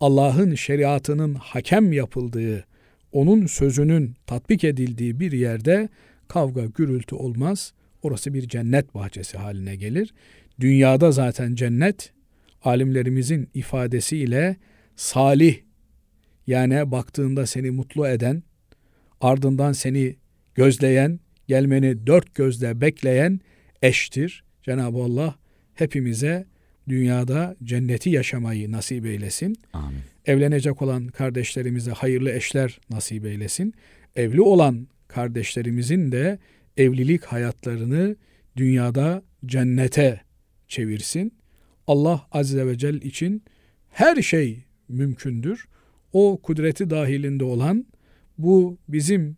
Allah'ın 0.00 0.54
şeriatının 0.54 1.34
hakem 1.34 1.92
yapıldığı, 1.92 2.64
onun 3.12 3.46
sözünün 3.46 4.16
tatbik 4.26 4.64
edildiği 4.64 5.20
bir 5.20 5.32
yerde 5.32 5.88
kavga 6.28 6.64
gürültü 6.66 7.14
olmaz. 7.14 7.72
Orası 8.04 8.34
bir 8.34 8.48
cennet 8.48 8.94
bahçesi 8.94 9.38
haline 9.38 9.76
gelir. 9.76 10.14
Dünyada 10.60 11.12
zaten 11.12 11.54
cennet 11.54 12.12
alimlerimizin 12.62 13.48
ifadesiyle 13.54 14.56
salih 14.96 15.56
yani 16.46 16.90
baktığında 16.90 17.46
seni 17.46 17.70
mutlu 17.70 18.08
eden, 18.08 18.42
ardından 19.20 19.72
seni 19.72 20.16
gözleyen, 20.54 21.20
gelmeni 21.48 22.06
dört 22.06 22.34
gözle 22.34 22.80
bekleyen 22.80 23.40
eştir. 23.82 24.44
Cenab-ı 24.62 24.98
Allah 24.98 25.34
hepimize 25.74 26.46
dünyada 26.88 27.56
cenneti 27.64 28.10
yaşamayı 28.10 28.72
nasip 28.72 29.06
eylesin. 29.06 29.56
Amin. 29.72 29.98
Evlenecek 30.26 30.82
olan 30.82 31.06
kardeşlerimize 31.06 31.90
hayırlı 31.90 32.32
eşler 32.32 32.78
nasip 32.90 33.24
eylesin. 33.24 33.74
Evli 34.16 34.40
olan 34.40 34.88
kardeşlerimizin 35.08 36.12
de 36.12 36.38
evlilik 36.76 37.24
hayatlarını 37.24 38.16
dünyada 38.56 39.22
cennete 39.46 40.20
çevirsin. 40.68 41.34
Allah 41.86 42.26
Azze 42.32 42.66
ve 42.66 42.78
Celle 42.78 42.98
için 43.06 43.42
her 43.90 44.22
şey 44.22 44.64
mümkündür. 44.88 45.68
O 46.12 46.40
kudreti 46.42 46.90
dahilinde 46.90 47.44
olan 47.44 47.86
bu 48.38 48.78
bizim 48.88 49.36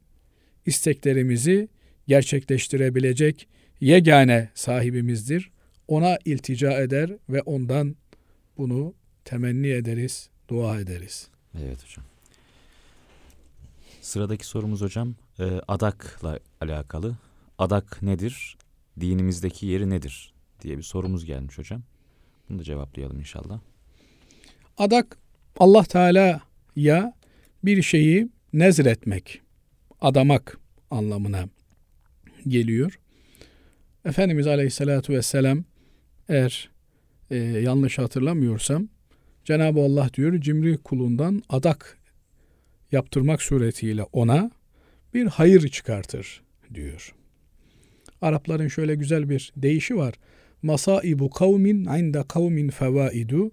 isteklerimizi 0.67 1.69
gerçekleştirebilecek 2.09 3.49
yegane 3.81 4.51
sahibimizdir. 4.55 5.51
Ona 5.89 6.19
iltica 6.25 6.73
eder 6.81 7.11
ve 7.29 7.43
ondan 7.43 7.97
bunu 8.59 8.95
temenni 9.25 9.69
ederiz, 9.69 10.29
dua 10.49 10.81
ederiz. 10.81 11.29
Evet 11.65 11.85
hocam. 11.85 12.05
Sıradaki 14.01 14.47
sorumuz 14.47 14.81
hocam 14.81 15.15
e, 15.39 15.45
adakla 15.69 16.39
alakalı. 16.61 17.17
Adak 17.59 18.03
nedir? 18.03 18.57
Dinimizdeki 19.01 19.67
yeri 19.67 19.91
nedir? 19.91 20.37
diye 20.63 20.79
bir 20.79 20.83
sorumuz 20.83 21.25
gelmiş 21.25 21.59
hocam. 21.59 21.83
Bunu 22.49 22.59
da 22.59 22.63
cevaplayalım 22.63 23.19
inşallah. 23.19 23.61
Adak 24.79 25.19
Allah 25.57 25.85
Teala'ya 25.85 27.15
bir 27.65 27.83
şeyi 27.83 28.29
nezretmek, 28.53 29.41
adamak 30.01 30.59
anlamına 30.91 31.49
geliyor. 32.49 32.99
Efendimiz 34.05 34.47
Aleyhisselatü 34.47 35.13
Vesselam 35.13 35.65
eğer 36.29 36.71
e, 37.31 37.37
yanlış 37.37 37.99
hatırlamıyorsam 37.99 38.89
Cenab-ı 39.45 39.81
Allah 39.81 40.11
diyor 40.15 40.41
cimri 40.41 40.79
kulundan 40.79 41.43
adak 41.49 41.99
yaptırmak 42.93 43.43
suretiyle 43.43 44.03
ona 44.03 44.51
bir 45.15 45.27
hayır 45.27 45.69
çıkartır 45.69 46.43
diyor. 46.75 47.15
Arapların 48.23 48.69
şöyle 48.69 48.95
güzel 48.95 49.29
bir 49.29 49.53
deyişi 49.57 49.97
var. 49.97 50.15
Masaibu 50.63 51.31
kavmin 51.31 51.85
inde 51.85 52.23
kavmin 52.29 52.69
fevaidu 52.69 53.51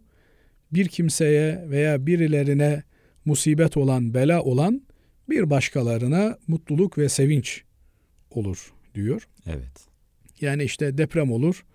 bir 0.74 0.88
kimseye 0.88 1.66
veya 1.70 2.06
birilerine 2.06 2.84
musibet 3.26 3.78
olan, 3.78 4.14
bela 4.14 4.42
olan 4.42 4.82
bir 5.30 5.50
başkalarına 5.50 6.38
mutluluk 6.48 6.98
ve 6.98 7.10
sevinç 7.10 7.64
olur 8.32 8.74
diyor. 8.96 9.28
Evet. 9.48 9.88
Yani 10.42 10.64
işte 10.64 10.98
deprem 10.98 11.32
olur, 11.32 11.66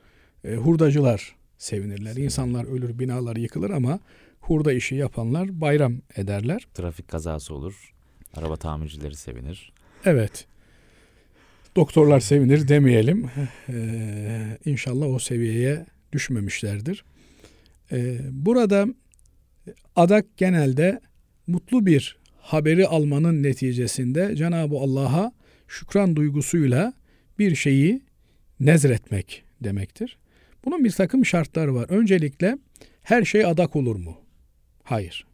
e, 0.44 0.54
hurdacılar 0.54 1.36
sevinirler. 1.58 2.16
İnsanlar 2.16 2.64
ölür, 2.64 2.98
binalar 2.98 3.36
yıkılır 3.36 3.70
ama 3.70 4.00
hurda 4.40 4.72
işi 4.72 4.94
yapanlar 4.94 5.60
bayram 5.60 5.94
ederler. 6.16 6.66
Trafik 6.74 7.08
kazası 7.08 7.54
olur. 7.54 7.92
Araba 8.34 8.56
tamircileri 8.56 9.16
sevinir. 9.16 9.72
Evet. 10.04 10.46
Doktorlar 11.78 12.20
sevinir 12.20 12.68
demeyelim. 12.68 13.30
Ee, 13.68 14.58
inşallah 14.64 15.06
o 15.06 15.18
seviyeye 15.18 15.86
düşmemişlerdir. 16.12 17.04
Ee, 17.92 18.18
burada 18.30 18.86
adak 19.96 20.36
genelde 20.36 21.00
mutlu 21.46 21.86
bir 21.86 22.18
haberi 22.36 22.86
almanın 22.86 23.42
neticesinde 23.42 24.36
Cenab-ı 24.36 24.76
Allah'a 24.76 25.32
şükran 25.68 26.16
duygusuyla 26.16 26.92
bir 27.38 27.54
şeyi 27.54 28.02
nezretmek 28.60 29.44
demektir. 29.60 30.18
Bunun 30.64 30.84
bir 30.84 30.90
takım 30.90 31.26
şartları 31.26 31.74
var. 31.74 31.86
Öncelikle 31.88 32.58
her 33.02 33.24
şey 33.24 33.44
adak 33.44 33.76
olur 33.76 33.96
mu? 33.96 34.16
Hayır. 34.82 35.26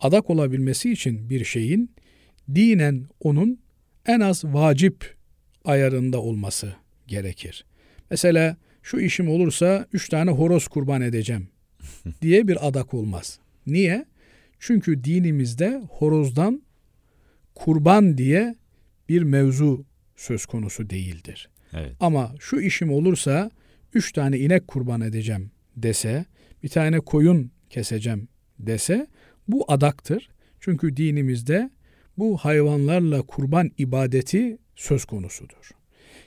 Adak 0.00 0.30
olabilmesi 0.30 0.92
için 0.92 1.30
bir 1.30 1.44
şeyin 1.44 1.90
dinen 2.54 3.06
onun 3.20 3.60
en 4.06 4.20
az 4.20 4.44
vacip 4.44 5.14
ayarında 5.64 6.20
olması 6.20 6.74
gerekir. 7.06 7.64
Mesela 8.10 8.56
şu 8.82 9.00
işim 9.00 9.28
olursa 9.28 9.86
üç 9.92 10.08
tane 10.08 10.30
horoz 10.30 10.68
kurban 10.68 11.02
edeceğim 11.02 11.48
diye 12.22 12.48
bir 12.48 12.68
adak 12.68 12.94
olmaz. 12.94 13.38
Niye? 13.66 14.04
Çünkü 14.58 15.04
dinimizde 15.04 15.82
horozdan 15.88 16.62
kurban 17.54 18.18
diye 18.18 18.54
bir 19.08 19.22
mevzu 19.22 19.84
söz 20.16 20.46
konusu 20.46 20.90
değildir. 20.90 21.48
Evet. 21.72 21.92
Ama 22.00 22.34
şu 22.40 22.60
işim 22.60 22.92
olursa 22.92 23.50
üç 23.94 24.12
tane 24.12 24.38
inek 24.38 24.68
kurban 24.68 25.00
edeceğim 25.00 25.50
dese, 25.76 26.24
bir 26.62 26.68
tane 26.68 27.00
koyun 27.00 27.50
keseceğim 27.70 28.28
dese 28.58 29.06
Bu 29.48 29.72
adaktır. 29.72 30.28
Çünkü 30.60 30.96
dinimizde 30.96 31.70
bu 32.18 32.36
hayvanlarla 32.36 33.22
kurban 33.22 33.70
ibadeti 33.78 34.58
söz 34.76 35.04
konusudur. 35.04 35.70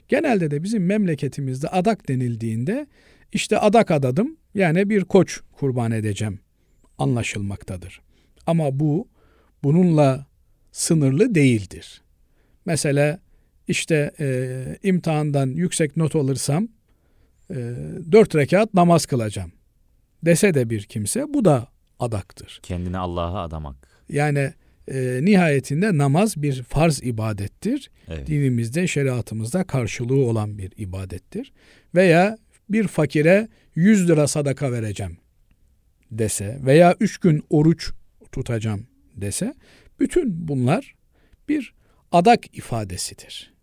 Genelde 0.07 0.51
de 0.51 0.63
bizim 0.63 0.85
memleketimizde 0.85 1.67
adak 1.67 2.07
denildiğinde 2.07 2.87
işte 3.31 3.57
adak 3.57 3.91
adadım 3.91 4.37
yani 4.53 4.89
bir 4.89 5.03
koç 5.03 5.41
kurban 5.51 5.91
edeceğim 5.91 6.39
anlaşılmaktadır. 6.97 8.01
Ama 8.45 8.79
bu 8.79 9.07
bununla 9.63 10.25
sınırlı 10.71 11.35
değildir. 11.35 12.01
Mesela 12.65 13.19
işte 13.67 14.11
e, 14.19 14.77
imtihandan 14.83 15.47
yüksek 15.47 15.97
not 15.97 16.15
alırsam 16.15 16.67
e, 17.49 17.55
dört 18.11 18.35
rekat 18.35 18.73
namaz 18.73 19.05
kılacağım 19.05 19.51
dese 20.25 20.53
de 20.53 20.69
bir 20.69 20.83
kimse 20.83 21.33
bu 21.33 21.45
da 21.45 21.67
adaktır. 21.99 22.59
Kendini 22.63 22.97
Allah'a 22.97 23.43
adamak. 23.43 23.75
Yani 24.09 24.53
e, 24.91 25.19
nihayetinde 25.21 25.97
namaz 25.97 26.41
bir 26.41 26.63
farz 26.63 27.03
ibadettir. 27.03 27.89
Evet. 28.07 28.27
Dinimizde, 28.27 28.87
şeriatımızda 28.87 29.63
karşılığı 29.63 30.25
olan 30.25 30.57
bir 30.57 30.71
ibadettir. 30.77 31.53
Veya 31.95 32.37
bir 32.69 32.87
fakire 32.87 33.47
100 33.75 34.09
lira 34.09 34.27
sadaka 34.27 34.71
vereceğim 34.71 35.17
dese 36.11 36.59
veya 36.65 36.95
3 36.99 37.17
gün 37.17 37.43
oruç 37.49 37.91
tutacağım 38.31 38.87
dese 39.15 39.53
bütün 39.99 40.47
bunlar 40.47 40.95
bir 41.49 41.73
adak 42.11 42.57
ifadesidir. 42.57 43.53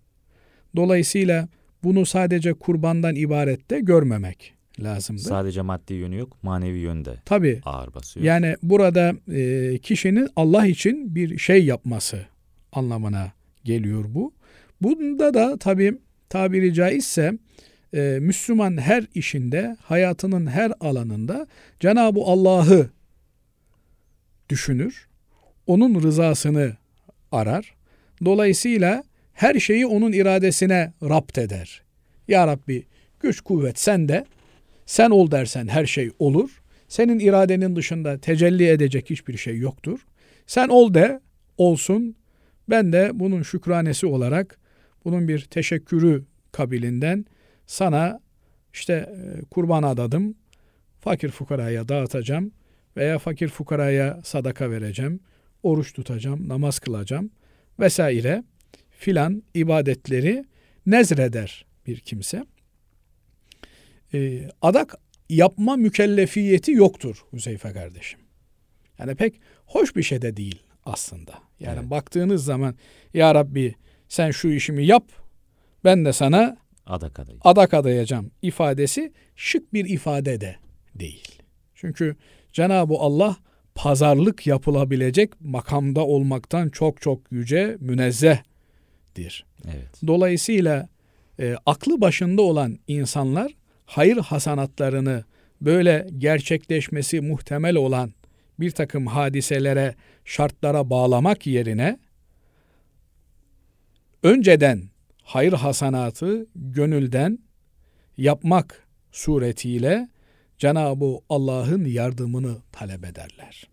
Dolayısıyla 0.77 1.49
bunu 1.83 2.07
sadece 2.07 2.55
kurbandan 2.55 3.15
ibaret 3.15 3.71
de 3.71 3.81
görmemek 3.81 4.55
lazımdır. 4.81 5.23
Sadece 5.23 5.63
maddi 5.63 5.95
yönü 5.95 6.17
yok, 6.17 6.37
manevi 6.43 6.79
yönü 6.79 7.05
de 7.05 7.15
Tabii 7.25 7.61
ağır 7.65 7.95
basıyor. 7.95 8.27
yani 8.27 8.57
burada 8.63 9.15
e, 9.33 9.79
kişinin 9.79 10.29
Allah 10.37 10.67
için 10.67 11.15
bir 11.15 11.39
şey 11.39 11.65
yapması 11.65 12.27
anlamına 12.73 13.33
geliyor 13.65 14.05
bu. 14.09 14.33
Bunda 14.83 15.35
da 15.35 15.57
tabii 15.59 15.99
tabiri 16.29 16.75
caizse 16.75 17.39
e, 17.95 18.19
Müslüman 18.21 18.77
her 18.81 19.07
işinde, 19.15 19.77
hayatının 19.83 20.47
her 20.47 20.73
alanında 20.81 21.47
Cenab-ı 21.81 22.21
Allah'ı 22.21 22.91
düşünür. 24.49 25.09
Onun 25.67 26.03
rızasını 26.03 26.77
arar. 27.33 27.75
Dolayısıyla 28.25 29.05
her 29.33 29.55
şeyi 29.59 29.87
onun 29.87 30.13
iradesine 30.13 30.93
rapt 31.03 31.39
eder. 31.39 31.83
Ya 32.29 32.47
Rabbi 32.47 32.87
güç 33.21 33.41
kuvvet 33.41 33.79
sende. 33.79 34.25
Sen 34.87 35.11
ol 35.11 35.31
dersen 35.31 35.69
her 35.69 35.87
şey 35.87 36.11
olur. 36.19 36.63
Senin 36.89 37.19
iradenin 37.19 37.77
dışında 37.77 38.19
tecelli 38.19 38.69
edecek 38.69 39.11
hiçbir 39.11 39.37
şey 39.37 39.59
yoktur. 39.59 40.07
Sen 40.47 40.69
ol 40.69 40.95
de 40.95 41.21
olsun. 41.59 42.17
Ben 42.71 42.93
de 42.93 43.11
bunun 43.15 43.43
şükranesi 43.43 44.07
olarak 44.07 44.59
bunun 45.05 45.29
bir 45.29 45.41
teşekkürü 45.41 46.25
kabilinden 46.53 47.25
sana 47.67 48.21
işte 48.73 48.93
e, 48.93 49.45
kurban 49.51 49.83
adadım. 49.83 50.35
Fakir 51.01 51.29
fukaraya 51.29 51.89
dağıtacağım 51.89 52.53
veya 52.97 53.19
fakir 53.19 53.49
fukaraya 53.49 54.21
sadaka 54.25 54.71
vereceğim. 54.71 55.21
Oruç 55.63 55.93
tutacağım, 55.93 56.49
namaz 56.49 56.79
kılacağım 56.79 57.31
vesaire 57.81 58.45
filan 58.91 59.43
ibadetleri 59.55 60.45
nezreder 60.87 61.67
bir 61.87 62.01
kimse. 62.01 62.45
Ee, 64.15 64.49
adak 64.63 64.95
yapma 65.29 65.77
mükellefiyeti 65.77 66.73
yoktur 66.73 67.17
Huzeyfe 67.31 67.73
kardeşim. 67.73 68.21
Yani 68.99 69.15
pek 69.15 69.41
hoş 69.67 69.97
bir 69.97 70.03
şey 70.03 70.23
de 70.23 70.37
değil 70.37 70.63
aslında. 70.85 71.33
Yani 71.61 71.79
Evet. 71.81 71.91
baktığınız 71.91 72.45
zaman 72.45 72.75
ya 73.15 73.35
Rabbi 73.35 73.75
sen 74.09 74.31
şu 74.31 74.49
işimi 74.49 74.87
yap 74.87 75.05
ben 75.85 76.05
de 76.05 76.13
sana 76.13 76.57
Adak 76.87 77.19
adayı. 77.19 77.39
adak 77.45 77.75
adayacağım 77.75 78.31
ifadesi 78.43 79.13
şık 79.37 79.73
bir 79.73 79.85
ifade 79.85 80.41
de 80.41 80.57
değil. 80.95 81.29
Çünkü 81.75 82.17
Cenab-ı 82.53 82.95
Allah 82.99 83.37
pazarlık 83.75 84.47
yapılabilecek 84.47 85.41
makamda 85.41 86.07
olmaktan 86.07 86.69
çok 86.69 87.01
çok 87.01 87.33
yüce 87.33 87.77
münezzehtir. 87.81 89.47
Evet. 89.65 90.07
Dolayısıyla 90.07 90.89
e, 91.41 91.57
aklı 91.67 92.01
başında 92.01 92.43
olan 92.43 92.79
insanlar 92.89 93.53
hayır 93.87 94.17
hasanatlarını 94.17 95.25
böyle 95.61 96.09
gerçekleşmesi 96.19 97.21
muhtemel 97.21 97.77
olan 97.77 98.13
bir 98.61 98.71
takım 98.71 99.07
hadiselere, 99.07 99.95
şartlara 100.25 100.91
bağlamak 100.91 101.47
yerine 101.47 101.99
önceden 104.23 104.83
hayır 105.23 105.53
hasanatı 105.53 106.47
gönülden 106.55 107.39
yapmak 108.17 108.87
suretiyle 109.13 110.09
Cenab-ı 110.59 111.19
Allah'ın 111.29 111.85
yardımını 111.85 112.57
talep 112.73 113.05
ederler. 113.05 113.69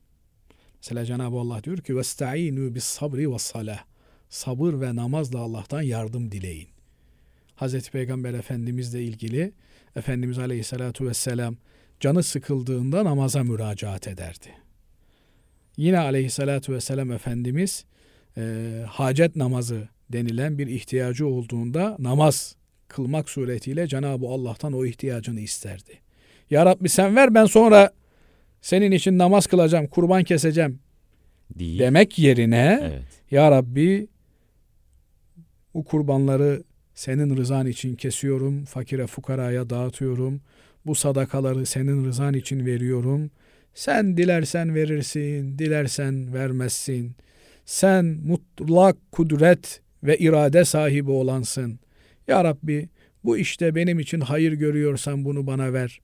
Mesela 0.75 1.05
Cenab-ı 1.05 1.37
Allah 1.37 1.63
diyor 1.63 1.77
ki 1.77 1.97
vestainu 1.97 2.75
bis 2.75 2.83
sabri 2.83 3.31
ve 3.31 3.39
salah. 3.39 3.83
Sabır 4.29 4.81
ve 4.81 4.95
namazla 4.95 5.39
Allah'tan 5.39 5.81
yardım 5.81 6.31
dileyin. 6.31 6.69
Hazreti 7.55 7.91
Peygamber 7.91 8.33
Efendimizle 8.33 9.03
ilgili 9.03 9.53
Efendimiz 9.95 10.39
Aleyhisselatü 10.39 11.07
Vesselam 11.07 11.55
canı 11.99 12.23
sıkıldığında 12.23 13.05
namaza 13.05 13.43
müracaat 13.43 14.07
ederdi. 14.07 14.47
Yine 15.77 15.99
Aleyhisselatü 15.99 16.73
Vesselam 16.73 17.11
Efendimiz 17.11 17.85
e, 18.37 18.65
hacet 18.87 19.35
namazı 19.35 19.87
denilen 20.09 20.57
bir 20.57 20.67
ihtiyacı 20.67 21.27
olduğunda 21.27 21.95
namaz 21.99 22.55
kılmak 22.87 23.29
suretiyle 23.29 23.87
Cenab-ı 23.87 24.27
Allah'tan 24.27 24.73
o 24.73 24.85
ihtiyacını 24.85 25.39
isterdi. 25.39 25.99
Ya 26.49 26.65
Rabbi 26.65 26.89
sen 26.89 27.15
ver 27.15 27.33
ben 27.33 27.45
sonra 27.45 27.91
senin 28.61 28.91
için 28.91 29.17
namaz 29.17 29.47
kılacağım, 29.47 29.87
kurban 29.87 30.23
keseceğim 30.23 30.79
Değil. 31.59 31.79
demek 31.79 32.19
yerine 32.19 32.79
Evet. 32.83 33.03
Ya 33.31 33.51
Rabbi 33.51 34.07
bu 35.73 35.83
kurbanları 35.83 36.63
senin 36.95 37.37
rızan 37.37 37.67
için 37.67 37.95
kesiyorum, 37.95 38.65
fakire 38.65 39.07
fukaraya 39.07 39.69
dağıtıyorum. 39.69 40.41
Bu 40.85 40.95
sadakaları 40.95 41.65
senin 41.65 42.05
rızan 42.05 42.33
için 42.33 42.65
veriyorum. 42.65 43.31
Sen 43.73 44.17
dilersen 44.17 44.75
verirsin, 44.75 45.59
dilersen 45.59 46.33
vermezsin. 46.33 47.15
Sen 47.65 48.05
mutlak 48.05 49.11
kudret 49.11 49.81
ve 50.03 50.17
irade 50.17 50.65
sahibi 50.65 51.11
olansın. 51.11 51.79
Ya 52.27 52.43
Rabbi 52.43 52.89
bu 53.23 53.37
işte 53.37 53.75
benim 53.75 53.99
için 53.99 54.19
hayır 54.19 54.53
görüyorsan 54.53 55.25
bunu 55.25 55.47
bana 55.47 55.73
ver. 55.73 56.01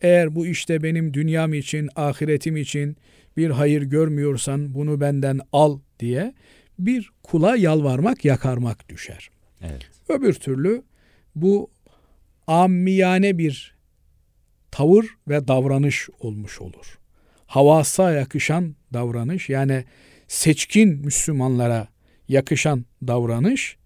Eğer 0.00 0.34
bu 0.34 0.46
işte 0.46 0.82
benim 0.82 1.14
dünyam 1.14 1.54
için, 1.54 1.88
ahiretim 1.96 2.56
için 2.56 2.96
bir 3.36 3.50
hayır 3.50 3.82
görmüyorsan 3.82 4.74
bunu 4.74 5.00
benden 5.00 5.40
al 5.52 5.78
diye 6.00 6.34
bir 6.78 7.10
kula 7.22 7.56
yalvarmak, 7.56 8.24
yakarmak 8.24 8.88
düşer. 8.88 9.30
Evet. 9.62 9.82
Öbür 10.08 10.34
türlü 10.34 10.82
bu 11.34 11.70
ammiyane 12.46 13.38
bir 13.38 13.74
tavır 14.70 15.06
ve 15.28 15.48
davranış 15.48 16.08
olmuş 16.20 16.60
olur. 16.60 16.98
Havasa 17.46 18.12
yakışan 18.12 18.76
davranış 18.92 19.48
yani 19.48 19.84
seçkin 20.28 20.88
Müslümanlara 20.88 21.88
yakışan 22.28 22.84
davranış 23.06 23.76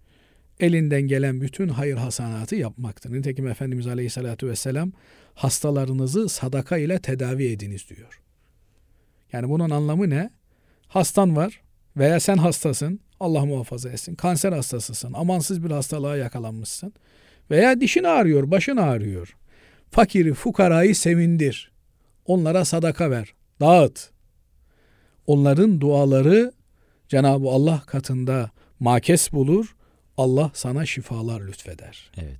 elinden 0.59 1.01
gelen 1.01 1.41
bütün 1.41 1.67
hayır 1.67 1.97
hasanatı 1.97 2.55
yapmaktır. 2.55 3.13
Nitekim 3.13 3.47
Efendimiz 3.47 3.87
Aleyhisselatü 3.87 4.47
Vesselam 4.47 4.91
hastalarınızı 5.33 6.29
sadaka 6.29 6.77
ile 6.77 6.99
tedavi 6.99 7.45
ediniz 7.45 7.89
diyor. 7.89 8.21
Yani 9.33 9.49
bunun 9.49 9.69
anlamı 9.69 10.09
ne? 10.09 10.29
Hastan 10.87 11.35
var 11.35 11.61
veya 11.97 12.19
sen 12.19 12.37
hastasın. 12.37 12.99
Allah 13.19 13.45
muhafaza 13.45 13.89
etsin. 13.89 14.15
Kanser 14.15 14.51
hastasısın. 14.51 15.13
Amansız 15.13 15.63
bir 15.63 15.71
hastalığa 15.71 16.17
yakalanmışsın. 16.17 16.93
Veya 17.51 17.81
dişin 17.81 18.03
ağrıyor, 18.03 18.51
başın 18.51 18.77
ağrıyor. 18.77 19.35
Fakiri, 19.91 20.33
fukarayı 20.33 20.95
sevindir. 20.95 21.71
Onlara 22.25 22.65
sadaka 22.65 23.11
ver. 23.11 23.33
Dağıt. 23.59 24.09
Onların 25.27 25.81
duaları 25.81 26.51
Cenab-ı 27.07 27.49
Allah 27.49 27.83
katında 27.87 28.51
makes 28.79 29.33
bulur. 29.33 29.75
Allah 30.17 30.51
sana 30.53 30.85
şifalar 30.85 31.41
lütfeder. 31.41 32.11
Evet. 32.17 32.39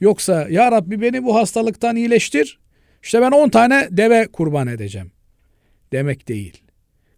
Yoksa 0.00 0.48
ya 0.48 0.72
Rabbi 0.72 1.02
beni 1.02 1.24
bu 1.24 1.34
hastalıktan 1.34 1.96
iyileştir. 1.96 2.58
İşte 3.02 3.20
ben 3.20 3.30
10 3.30 3.48
tane 3.48 3.88
deve 3.90 4.26
kurban 4.26 4.66
edeceğim. 4.66 5.12
Demek 5.92 6.28
değil. 6.28 6.62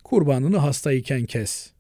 Kurbanını 0.05 0.57
hastayken 0.57 1.25
kes. 1.25 1.73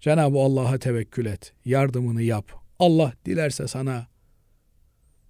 Cenab-ı 0.00 0.38
Allah'a 0.38 0.78
tevekkül 0.78 1.26
et. 1.26 1.52
Yardımını 1.64 2.22
yap. 2.22 2.52
Allah 2.78 3.12
dilerse 3.26 3.68
sana 3.68 4.06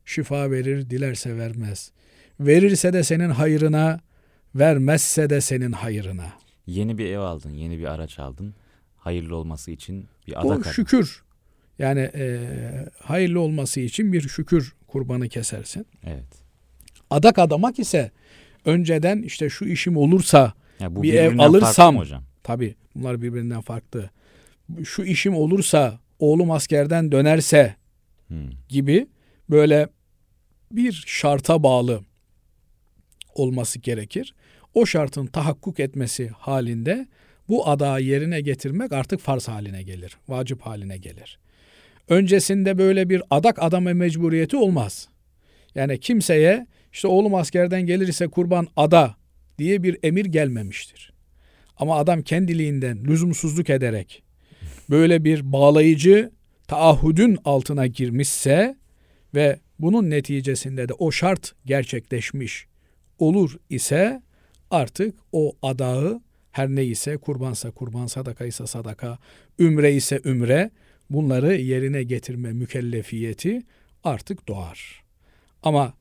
şifa 0.04 0.50
verir, 0.50 0.90
dilerse 0.90 1.36
vermez. 1.36 1.92
Verirse 2.40 2.92
de 2.92 3.02
senin 3.02 3.30
hayrına, 3.30 4.00
vermezse 4.54 5.30
de 5.30 5.40
senin 5.40 5.72
hayrına. 5.72 6.32
Yeni 6.66 6.98
bir 6.98 7.06
ev 7.06 7.18
aldın, 7.18 7.50
yeni 7.50 7.78
bir 7.78 7.84
araç 7.84 8.18
aldın. 8.18 8.54
Hayırlı 8.96 9.36
olması 9.36 9.70
için 9.70 10.06
bir 10.26 10.34
O 10.34 10.38
adak 10.38 10.60
adın. 10.62 10.70
şükür. 10.70 11.22
Yani 11.78 12.00
e, 12.14 12.38
hayırlı 13.02 13.40
olması 13.40 13.80
için 13.80 14.12
bir 14.12 14.20
şükür 14.28 14.74
kurbanı 14.86 15.28
kesersin. 15.28 15.86
Evet. 16.06 16.26
Adak 17.10 17.38
adamak 17.38 17.78
ise 17.78 18.10
önceden 18.64 19.22
işte 19.22 19.48
şu 19.50 19.64
işim 19.64 19.96
olursa 19.96 20.52
Ya 20.80 20.96
bu 20.96 21.02
Bir 21.02 21.14
ev 21.14 21.38
alırsam- 21.38 21.96
hocam? 21.96 22.22
tabi 22.42 22.74
bunlar 22.94 23.22
birbirinden 23.22 23.60
farklı. 23.60 24.10
Şu 24.84 25.04
işim 25.04 25.34
olursa 25.34 26.00
oğlum 26.18 26.50
askerden 26.50 27.12
dönerse 27.12 27.76
Hmm. 28.28 28.50
gibi 28.68 29.06
böyle 29.50 29.88
bir 30.72 31.04
şarta 31.06 31.62
bağlı 31.62 32.00
olması 33.34 33.78
gerekir. 33.78 34.34
O 34.74 34.86
şartın 34.86 35.26
tahakkuk 35.26 35.80
etmesi 35.80 36.28
halinde 36.28 37.08
bu 37.48 37.68
adağı 37.68 38.02
yerine 38.02 38.40
getirmek 38.40 38.92
artık 38.92 39.20
farz 39.20 39.48
haline 39.48 39.82
gelir, 39.82 40.16
vacip 40.28 40.62
haline 40.62 40.98
gelir. 40.98 41.38
Öncesinde 42.08 42.78
böyle 42.78 43.08
bir 43.08 43.22
adak 43.30 43.62
adama 43.62 43.92
mecburiyeti 43.94 44.56
olmaz. 44.56 45.08
Yani 45.74 46.00
kimseye 46.00 46.66
işte 46.92 47.08
oğlum 47.08 47.34
askerden 47.34 47.86
gelirse 47.86 48.28
kurban 48.28 48.68
ada 48.76 49.16
diye 49.58 49.82
bir 49.82 49.98
emir 50.02 50.24
gelmemiştir. 50.24 51.12
Ama 51.76 51.96
adam 51.96 52.22
kendiliğinden 52.22 53.04
lüzumsuzluk 53.04 53.70
ederek 53.70 54.22
böyle 54.90 55.24
bir 55.24 55.52
bağlayıcı 55.52 56.30
taahhüdün 56.68 57.38
altına 57.44 57.86
girmişse 57.86 58.76
ve 59.34 59.60
bunun 59.78 60.10
neticesinde 60.10 60.88
de 60.88 60.92
o 60.92 61.10
şart 61.10 61.52
gerçekleşmiş 61.66 62.66
olur 63.18 63.56
ise 63.70 64.22
artık 64.70 65.14
o 65.32 65.56
adağı 65.62 66.20
her 66.52 66.68
neyse 66.68 67.16
kurbansa 67.16 67.70
kurban 67.70 68.06
sadaka 68.06 68.44
ise 68.44 68.66
sadaka 68.66 69.18
ümre 69.58 69.94
ise 69.94 70.20
ümre 70.24 70.70
bunları 71.10 71.54
yerine 71.54 72.02
getirme 72.02 72.52
mükellefiyeti 72.52 73.62
artık 74.04 74.48
doğar. 74.48 75.04
Ama 75.62 75.94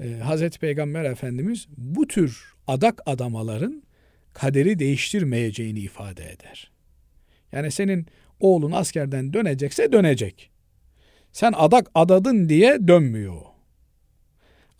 e, 0.00 0.12
Hazreti 0.14 0.58
Peygamber 0.58 1.04
Efendimiz 1.04 1.66
bu 1.76 2.08
tür 2.08 2.54
adak 2.66 3.02
adamaların 3.06 3.82
kaderi 4.32 4.78
değiştirmeyeceğini 4.78 5.80
ifade 5.80 6.32
eder. 6.32 6.69
Yani 7.52 7.70
senin 7.70 8.06
oğlun 8.40 8.72
askerden 8.72 9.32
dönecekse 9.32 9.92
dönecek. 9.92 10.50
Sen 11.32 11.52
adak 11.56 11.90
adadın 11.94 12.48
diye 12.48 12.88
dönmüyor. 12.88 13.40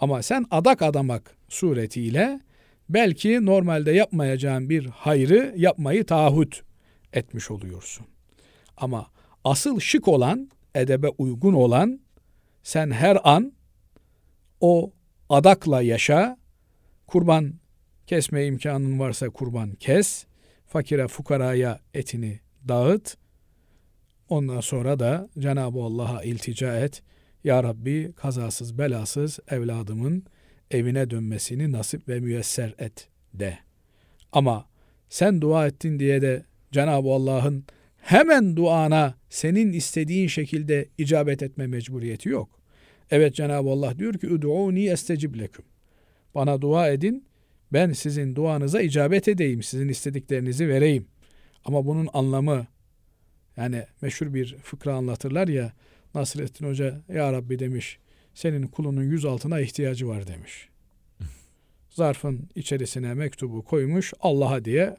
Ama 0.00 0.22
sen 0.22 0.46
adak 0.50 0.83
adamak 0.83 1.37
suretiyle 1.48 2.40
belki 2.88 3.46
normalde 3.46 3.92
yapmayacağın 3.92 4.70
bir 4.70 4.87
hayrı 4.87 5.54
yapmayı 5.56 6.04
taahhüt 6.04 6.62
etmiş 7.12 7.50
oluyorsun. 7.50 8.06
Ama 8.76 9.06
asıl 9.44 9.80
şık 9.80 10.09
olan, 10.09 10.50
edebe 10.74 11.09
uygun 11.09 11.52
olan 11.52 12.00
sen 12.62 12.90
her 12.90 13.18
an 13.24 13.52
o 14.61 14.92
adakla 15.28 15.83
yaşa, 15.83 16.38
kurban 17.06 17.54
kesme 18.06 18.46
imkanın 18.46 18.98
varsa 18.98 19.30
kurban 19.30 19.74
kes, 19.74 20.26
fakire 20.66 21.09
fukaraya 21.09 21.80
etini 21.94 22.40
dağıt. 22.68 23.16
Ondan 24.29 24.61
sonra 24.61 24.99
da 24.99 25.29
Cenab-ı 25.38 25.79
Allah'a 25.83 26.23
iltica 26.23 26.77
et. 26.77 27.03
Ya 27.44 27.62
Rabbi 27.62 28.12
kazasız 28.16 28.79
belasız 28.79 29.38
evladımın 29.49 30.25
evine 30.70 31.11
dönmesini 31.11 31.73
nasip 31.73 32.09
ve 32.09 32.20
müyesser 32.20 32.75
et 32.79 33.09
de. 33.35 33.59
Ama 34.33 34.68
sen 35.09 35.40
dua 35.40 35.66
ettin 35.66 35.99
diye 35.99 36.23
de 36.23 36.44
Cenab-ı 36.73 37.09
Allah'ın 37.09 37.64
hemen 37.96 38.57
duana 38.57 39.14
senin 39.29 39.73
istediğin 39.73 40.29
şekilde 40.29 40.88
icabet 40.99 41.42
etme 41.42 41.66
mecburiyeti 41.66 42.29
yok. 42.29 42.61
Evet 43.11 43.35
Cenab-ı 43.35 43.70
Allah 43.70 43.99
diyor 43.99 44.14
ki 44.14 44.29
Ud'uni 44.29 44.88
estecib 44.88 45.35
leküm. 45.35 45.64
Bana 46.35 46.61
dua 46.62 46.88
edin 46.88 47.25
ben 47.73 47.92
sizin 47.92 48.37
duanıza 48.37 48.81
icabet 48.81 49.29
edeyim. 49.29 49.62
Sizin 49.62 49.88
istediklerinizi 49.88 50.68
vereyim. 50.68 51.07
Ama 51.64 51.87
bunun 51.87 52.09
anlamı 52.12 52.66
yani 53.57 53.87
meşhur 54.03 54.35
bir 54.35 54.57
fıkra 54.57 54.94
anlatırlar 54.94 55.49
ya 55.49 55.73
Nasrettin 56.14 56.66
Hoca 56.66 57.01
ya 57.09 57.33
Rabbi 57.33 57.59
demiş 57.59 57.99
senin 58.35 58.66
kulunun 58.66 59.03
yüz 59.03 59.25
altına 59.25 59.61
ihtiyacı 59.61 60.09
var 60.09 60.27
demiş. 60.27 60.68
Zarfın 61.90 62.49
içerisine 62.55 63.14
mektubu 63.14 63.64
koymuş 63.64 64.12
Allah'a 64.20 64.64
diye 64.64 64.96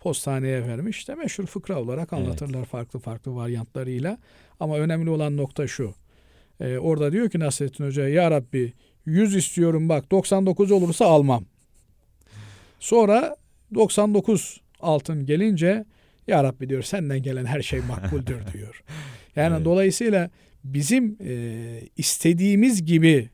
postaneye 0.00 0.66
vermiş. 0.66 0.98
İşte 0.98 1.14
meşhur 1.14 1.46
fıkra 1.46 1.82
olarak 1.82 2.12
anlatırlar 2.12 2.64
farklı 2.64 2.98
farklı 2.98 3.34
varyantlarıyla. 3.34 4.18
Ama 4.60 4.78
önemli 4.78 5.10
olan 5.10 5.36
nokta 5.36 5.66
şu. 5.66 5.94
Ee, 6.60 6.78
orada 6.78 7.12
diyor 7.12 7.30
ki 7.30 7.38
Nasrettin 7.38 7.84
Hoca 7.84 8.08
ya 8.08 8.30
Rabbi 8.30 8.72
100 9.06 9.36
istiyorum 9.36 9.88
bak 9.88 10.10
99 10.10 10.70
olursa 10.70 11.06
almam. 11.06 11.44
Sonra 12.80 13.36
99 13.74 14.60
altın 14.80 15.26
gelince 15.26 15.84
ya 16.30 16.44
Rabbi 16.44 16.68
diyor 16.68 16.82
senden 16.82 17.22
gelen 17.22 17.44
her 17.44 17.62
şey 17.62 17.80
makbuldür 17.80 18.46
diyor. 18.52 18.82
Yani 19.36 19.54
Evet. 19.56 19.64
dolayısıyla 19.64 20.30
bizim 20.64 21.16
e, 21.24 21.32
istediğimiz 21.96 22.84
gibi 22.84 23.30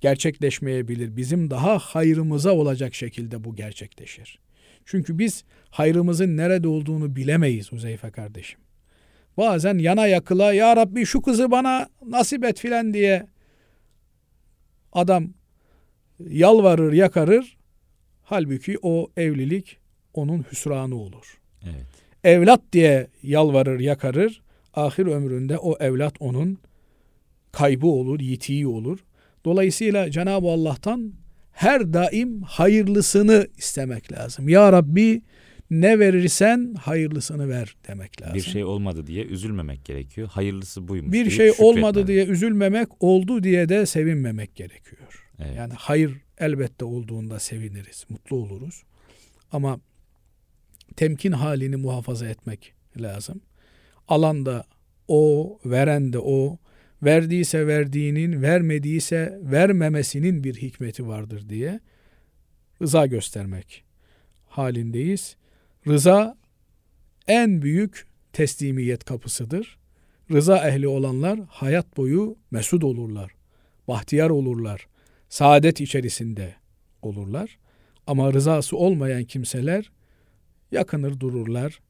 gerçekleşmeyebilir. 0.00 1.16
Bizim 1.16 1.50
daha 1.50 1.78
hayrımıza 1.78 2.52
olacak 2.52 2.94
şekilde 2.94 3.44
bu 3.44 3.54
gerçekleşir. 3.56 4.38
Çünkü 4.84 5.18
biz 5.18 5.44
hayrımızın 5.70 6.36
nerede 6.36 6.68
olduğunu 6.68 7.16
bilemeyiz 7.16 7.72
Huzeyfe 7.72 8.10
kardeşim. 8.10 8.60
Bazen 9.36 9.78
yana 9.78 10.06
yakıla 10.06 10.52
ya 10.52 10.76
Rabbi 10.76 11.06
şu 11.06 11.22
kızı 11.22 11.50
bana 11.50 11.88
nasip 12.06 12.44
et 12.44 12.60
filan 12.60 12.94
diye 12.94 13.26
adam 14.92 15.28
yalvarır 16.28 16.92
yakarır. 16.92 17.56
Halbuki 18.22 18.76
o 18.82 19.10
evlilik 19.16 19.78
onun 20.14 20.46
hüsranı 20.52 20.94
olur. 20.96 21.40
Evet. 21.64 21.86
Evlat 22.24 22.60
diye 22.72 23.06
yalvarır 23.22 23.80
yakarır. 23.80 24.42
Ahir 24.74 25.06
ömründe 25.06 25.58
o 25.58 25.76
evlat 25.78 26.14
onun 26.20 26.58
kaybı 27.52 27.86
olur, 27.86 28.20
yitiği 28.20 28.66
olur. 28.66 28.98
Dolayısıyla 29.44 30.10
Cenab-ı 30.10 30.48
Allah'tan 30.48 31.12
her 31.52 31.92
daim 31.92 32.42
hayırlısını 32.42 33.46
istemek 33.58 34.12
lazım. 34.12 34.48
Ya 34.48 34.72
Rabbi 34.72 35.22
ne 35.70 35.98
verirsen 35.98 36.74
hayırlısını 36.74 37.48
ver 37.48 37.76
demek 37.88 38.22
lazım. 38.22 38.34
Bir 38.34 38.40
şey 38.40 38.64
olmadı 38.64 39.06
diye 39.06 39.24
üzülmemek 39.24 39.84
gerekiyor. 39.84 40.28
Hayırlısı 40.28 40.88
buymuş. 40.88 41.12
bir 41.12 41.30
şey 41.30 41.52
olmadı 41.58 42.06
diye 42.06 42.26
üzülmemek, 42.26 42.88
oldu 43.02 43.42
diye 43.42 43.68
de 43.68 43.86
sevinmemek 43.86 44.56
gerekiyor. 44.56 45.28
Evet. 45.38 45.56
Yani 45.56 45.72
hayır 45.76 46.12
elbette 46.38 46.84
olduğunda 46.84 47.38
seviniriz, 47.38 48.06
mutlu 48.08 48.36
oluruz. 48.36 48.82
Ama 49.52 49.80
temkin 50.92 51.32
halini 51.32 51.76
muhafaza 51.76 52.26
etmek 52.26 52.74
lazım. 53.00 53.40
Alan 54.08 54.46
da 54.46 54.64
o, 55.08 55.58
veren 55.64 56.12
de 56.12 56.18
o, 56.18 56.58
verdiyse 57.02 57.66
verdiğinin, 57.66 58.42
vermediyse 58.42 59.38
vermemesinin 59.42 60.44
bir 60.44 60.54
hikmeti 60.54 61.08
vardır 61.08 61.48
diye 61.48 61.80
rıza 62.82 63.06
göstermek 63.06 63.84
halindeyiz. 64.46 65.36
Rıza 65.86 66.36
en 67.28 67.62
büyük 67.62 68.06
teslimiyet 68.32 69.04
kapısıdır. 69.04 69.78
Rıza 70.30 70.68
ehli 70.68 70.88
olanlar 70.88 71.40
hayat 71.48 71.96
boyu 71.96 72.36
mesut 72.50 72.84
olurlar, 72.84 73.32
bahtiyar 73.88 74.30
olurlar, 74.30 74.86
saadet 75.28 75.80
içerisinde 75.80 76.54
olurlar. 77.02 77.58
Ama 78.06 78.32
rızası 78.32 78.76
olmayan 78.76 79.24
kimseler 79.24 79.90
yakınır 80.72 81.20
dururlar, 81.20 81.80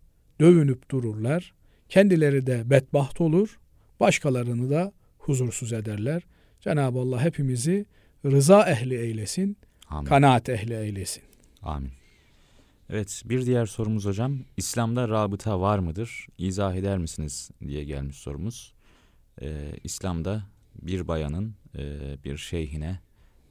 dövünüp 0.40 0.90
dururlar. 0.90 1.55
Kendileri 1.88 2.47
de 2.47 2.71
bedbaht 2.71 3.21
olur, 3.21 3.59
başkalarını 4.01 4.71
da 4.71 4.92
huzursuz 5.18 5.73
ederler. 5.73 6.23
Cenab-ı 6.61 6.99
Allah 6.99 7.25
hepimizi 7.25 7.87
rıza 8.25 8.71
ehli 8.71 8.95
eylesin, 8.95 9.57
Amin. 9.88 10.07
kanaat 10.09 10.49
ehli 10.49 10.75
eylesin. 10.75 11.23
Amin. 11.62 11.90
Evet 12.90 13.23
bir 13.25 13.47
diğer 13.47 13.66
sorumuz 13.66 14.05
hocam. 14.05 14.38
İslam'da 14.57 15.09
rabıta 15.09 15.61
var 15.61 15.79
mıdır? 15.79 16.27
İzah 16.38 16.75
eder 16.75 16.99
misiniz 16.99 17.51
diye 17.61 17.85
gelmiş 17.85 18.16
sorumuz. 18.16 18.75
Ee, 19.42 19.73
İslam'da 19.85 20.42
bir 20.83 21.09
bayanın 21.09 21.55
e, 21.79 21.83
bir 22.25 22.37
şeyhine 22.37 23.01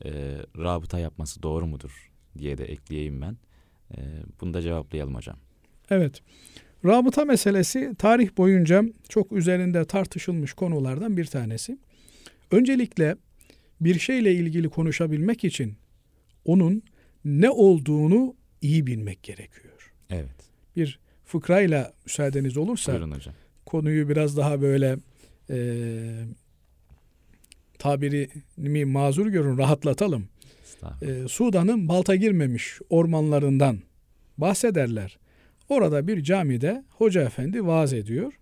e, 0.06 0.12
rabıta 0.58 1.00
yapması 1.00 1.44
doğru 1.44 1.68
mudur 1.68 2.12
diye 2.38 2.58
de 2.58 2.66
ekleyeyim 2.66 3.22
ben. 3.22 3.38
E, 3.98 4.02
bunu 4.42 4.54
da 4.54 4.62
cevaplayalım 4.62 5.16
hocam. 5.16 5.38
Evet. 5.90 6.22
Rabıta 6.86 7.26
meselesi 7.26 7.96
tarih 7.98 8.38
boyunca 8.38 8.84
çok 9.10 9.32
üzerinde 9.32 9.86
tartışılmış 9.86 10.54
konulardan 10.54 11.18
bir 11.18 11.26
tanesi. 11.26 11.78
Öncelikle 12.52 13.16
bir 13.82 14.00
şeyle 14.00 14.34
ilgili 14.34 14.70
konuşabilmek 14.70 15.44
için 15.44 15.76
onun 16.46 16.84
ne 17.26 17.50
olduğunu 17.50 18.36
iyi 18.62 18.88
bilmek 18.88 19.24
gerekiyor. 19.24 19.94
Evet. 20.10 20.36
Bir 20.76 21.00
fıkrayla 21.26 21.94
müsaadeniz 22.06 22.58
olursa 22.58 22.92
Buyurun 22.92 23.12
hocam. 23.12 23.34
konuyu 23.66 24.10
biraz 24.10 24.38
daha 24.38 24.62
böyle 24.62 24.98
e, 25.50 25.58
tabirimi 27.80 28.86
mazur 28.86 29.28
görün 29.28 29.58
rahatlatalım. 29.58 30.28
E, 31.02 31.28
Sudan'ın 31.28 31.88
balta 31.88 32.16
girmemiş 32.16 32.80
ormanlarından 32.90 33.80
bahsederler. 34.38 35.18
Orada 35.70 36.08
bir 36.08 36.24
camide 36.24 36.84
hoca 36.90 37.22
efendi 37.22 37.66
vaaz 37.66 37.94
ediyor. 37.94 38.34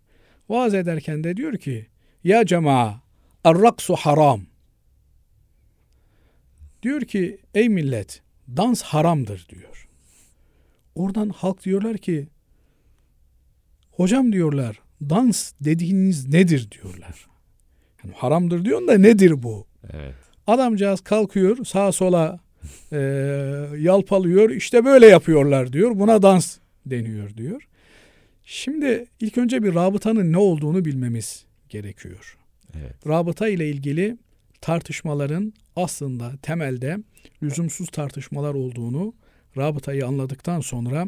Vaaz 0.49 0.73
ederken 0.73 1.23
de 1.23 1.37
diyor 1.37 1.57
ki 1.57 1.87
ya 2.23 2.45
cema 2.45 3.01
arraksu 3.43 3.95
haram. 3.95 4.41
Diyor 6.83 7.01
ki 7.01 7.37
ey 7.53 7.69
millet 7.69 8.21
dans 8.47 8.81
haramdır 8.81 9.47
diyor. 9.49 9.87
Oradan 10.95 11.29
halk 11.29 11.65
diyorlar 11.65 11.97
ki 11.97 12.27
hocam 13.91 14.33
diyorlar 14.33 14.81
dans 15.01 15.51
dediğiniz 15.61 16.27
nedir 16.27 16.71
diyorlar. 16.71 17.27
Yani 18.03 18.13
haramdır 18.15 18.65
diyorsun 18.65 18.87
da 18.87 18.97
nedir 18.97 19.43
bu? 19.43 19.67
Evet. 19.93 20.28
Adamcağız 20.49 21.01
kalkıyor 21.01 21.65
sağa 21.65 21.91
sola 21.91 22.39
e, 22.91 22.97
yalpalıyor 23.77 24.49
işte 24.49 24.85
böyle 24.85 25.05
yapıyorlar 25.07 25.73
diyor 25.73 25.99
buna 25.99 26.21
dans 26.21 26.57
deniyor 26.85 27.37
diyor. 27.37 27.67
Şimdi 28.43 29.05
ilk 29.19 29.37
önce 29.37 29.63
bir 29.63 29.75
rabıtanın 29.75 30.33
ne 30.33 30.37
olduğunu 30.37 30.85
bilmemiz 30.85 31.45
gerekiyor. 31.69 32.37
Evet. 32.79 33.07
Rabıta 33.07 33.47
ile 33.47 33.69
ilgili 33.69 34.17
tartışmaların 34.61 35.53
aslında 35.75 36.31
temelde 36.41 36.97
lüzumsuz 37.43 37.89
tartışmalar 37.89 38.53
olduğunu 38.53 39.13
rabıtayı 39.57 40.07
anladıktan 40.07 40.59
sonra 40.59 41.07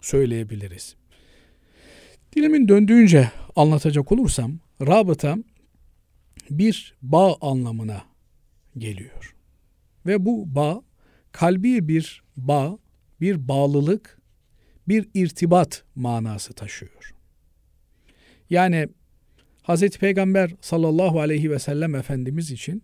söyleyebiliriz. 0.00 0.94
Dilimin 2.36 2.68
döndüğünce 2.68 3.30
anlatacak 3.56 4.12
olursam 4.12 4.58
rabıta 4.80 5.36
bir 6.50 6.94
bağ 7.02 7.36
anlamına 7.40 8.09
geliyor. 8.80 9.34
Ve 10.06 10.26
bu 10.26 10.54
bağ 10.54 10.82
kalbi 11.32 11.88
bir 11.88 12.22
bağ, 12.36 12.78
bir 13.20 13.48
bağlılık, 13.48 14.20
bir 14.88 15.08
irtibat 15.14 15.84
manası 15.94 16.52
taşıyor. 16.52 17.14
Yani 18.50 18.88
Hz. 19.62 19.90
Peygamber 19.98 20.54
sallallahu 20.60 21.20
aleyhi 21.20 21.50
ve 21.50 21.58
sellem 21.58 21.94
Efendimiz 21.94 22.50
için 22.50 22.82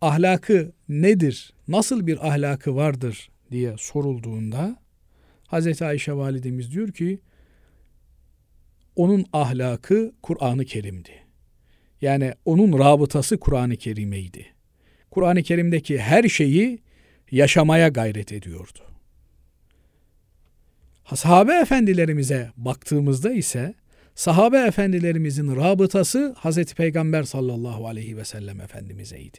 ahlakı 0.00 0.72
nedir, 0.88 1.52
nasıl 1.68 2.06
bir 2.06 2.28
ahlakı 2.28 2.76
vardır 2.76 3.30
diye 3.50 3.74
sorulduğunda 3.78 4.76
Hz. 5.52 5.82
Ayşe 5.82 6.12
validemiz 6.12 6.72
diyor 6.72 6.92
ki 6.92 7.20
onun 8.96 9.26
ahlakı 9.32 10.12
Kur'an-ı 10.22 10.64
Kerim'di. 10.64 11.10
Yani 12.00 12.32
onun 12.44 12.78
rabıtası 12.78 13.40
Kur'an-ı 13.40 13.76
Kerim'eydi. 13.76 14.46
Kur'an-ı 15.10 15.42
Kerim'deki 15.42 15.98
her 15.98 16.28
şeyi 16.28 16.78
yaşamaya 17.30 17.88
gayret 17.88 18.32
ediyordu. 18.32 18.78
Sahabe 21.14 21.54
efendilerimize 21.54 22.50
baktığımızda 22.56 23.32
ise 23.32 23.74
sahabe 24.14 24.58
efendilerimizin 24.58 25.56
rabıtası 25.56 26.34
Hazreti 26.38 26.74
Peygamber 26.74 27.22
sallallahu 27.22 27.86
aleyhi 27.86 28.16
ve 28.16 28.24
sellem 28.24 28.60
Efendimizeydi. 28.60 29.38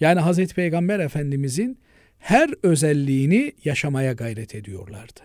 Yani 0.00 0.20
Hazreti 0.20 0.54
Peygamber 0.54 1.00
Efendimizin 1.00 1.78
her 2.18 2.50
özelliğini 2.62 3.52
yaşamaya 3.64 4.12
gayret 4.12 4.54
ediyorlardı. 4.54 5.20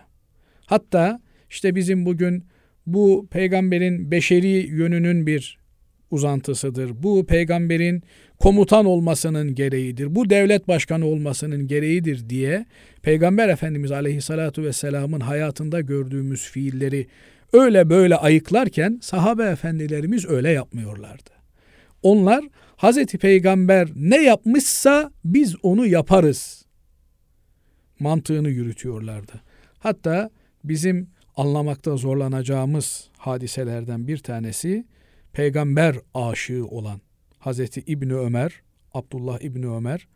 Hatta 0.66 1.20
işte 1.50 1.74
bizim 1.74 2.06
bugün 2.06 2.44
bu 2.86 3.28
peygamberin 3.30 4.10
beşeri 4.10 4.48
yönünün 4.48 5.26
bir 5.26 5.58
uzantısıdır. 6.12 7.02
Bu 7.02 7.26
peygamberin 7.26 8.02
komutan 8.38 8.84
olmasının 8.84 9.54
gereğidir. 9.54 10.14
Bu 10.14 10.30
devlet 10.30 10.68
başkanı 10.68 11.06
olmasının 11.06 11.66
gereğidir 11.66 12.28
diye 12.28 12.66
Peygamber 13.02 13.48
Efendimiz 13.48 13.92
Aleyhissalatu 13.92 14.62
vesselamın 14.62 15.20
hayatında 15.20 15.80
gördüğümüz 15.80 16.40
fiilleri 16.40 17.06
öyle 17.52 17.90
böyle 17.90 18.16
ayıklarken 18.16 18.98
sahabe 19.02 19.44
efendilerimiz 19.44 20.26
öyle 20.26 20.50
yapmıyorlardı. 20.50 21.30
Onlar 22.02 22.44
Hazreti 22.76 23.18
Peygamber 23.18 23.88
ne 23.96 24.22
yapmışsa 24.22 25.10
biz 25.24 25.56
onu 25.62 25.86
yaparız 25.86 26.64
mantığını 27.98 28.48
yürütüyorlardı. 28.48 29.32
Hatta 29.78 30.30
bizim 30.64 31.08
anlamakta 31.36 31.96
zorlanacağımız 31.96 33.08
hadiselerden 33.18 34.08
bir 34.08 34.18
tanesi 34.18 34.84
peygamber 35.32 35.96
aşığı 36.14 36.66
olan 36.66 37.00
Hazreti 37.38 37.80
İbni 37.80 38.14
Ömer, 38.14 38.62
Abdullah 38.94 39.40
İbni 39.40 39.66
Ömer, 39.70 40.08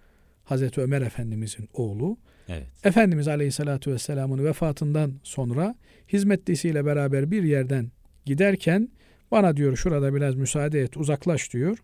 Hazreti 0.44 0.81
Ömer 0.81 1.02
Efendimizin 1.02 1.68
oğlu. 1.72 2.18
Evet. 2.48 2.66
Efendimiz 2.85 3.29
Aleyhisselatü 3.29 3.92
Vesselam'ın 3.92 4.44
vefatından 4.44 5.12
sonra 5.22 5.74
hizmetlisiyle 6.12 6.87
beraber 6.87 7.31
bir 7.31 7.42
yerden 7.42 7.90
giderken 8.24 8.88
bana 9.31 9.57
diyor 9.57 9.76
şurada 9.76 10.14
biraz 10.14 10.35
müsaade 10.35 10.81
et 10.81 10.96
uzaklaş 10.96 11.52
diyor. 11.52 11.79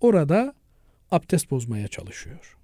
Orada 0.00 0.54
abdest 1.10 1.50
bozmaya 1.50 1.88
çalışıyor. 1.88 2.56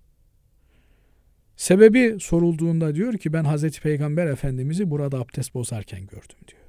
Sebebi 1.56 2.16
sorulduğunda 2.20 2.94
diyor 2.94 3.18
ki 3.18 3.32
ben 3.32 3.44
Hazreti 3.44 3.80
Peygamber 3.80 4.26
Efendimiz'i 4.26 4.90
burada 4.90 5.18
abdest 5.18 5.54
bozarken 5.54 6.00
gördüm 6.00 6.38
diyor. 6.48 6.59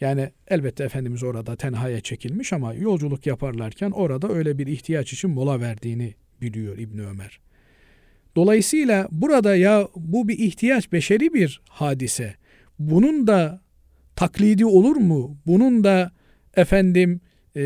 Yani 0.00 0.30
elbette 0.48 0.84
Efendimiz 0.84 1.22
orada 1.22 1.56
tenhaya 1.56 2.00
çekilmiş 2.00 2.52
ama 2.52 2.74
yolculuk 2.74 3.26
yaparlarken 3.26 3.90
orada 3.90 4.32
öyle 4.32 4.58
bir 4.58 4.66
ihtiyaç 4.66 5.12
için 5.12 5.30
mola 5.30 5.60
verdiğini 5.60 6.14
biliyor 6.40 6.78
İbni 6.78 7.06
Ömer. 7.06 7.40
Dolayısıyla 8.36 9.08
burada 9.10 9.56
ya 9.56 9.88
bu 9.96 10.28
bir 10.28 10.38
ihtiyaç 10.38 10.92
beşeri 10.92 11.34
bir 11.34 11.60
hadise. 11.68 12.34
Bunun 12.78 13.26
da 13.26 13.62
taklidi 14.16 14.66
olur 14.66 14.96
mu? 14.96 15.38
Bunun 15.46 15.84
da 15.84 16.12
efendim 16.56 17.20
e, 17.56 17.62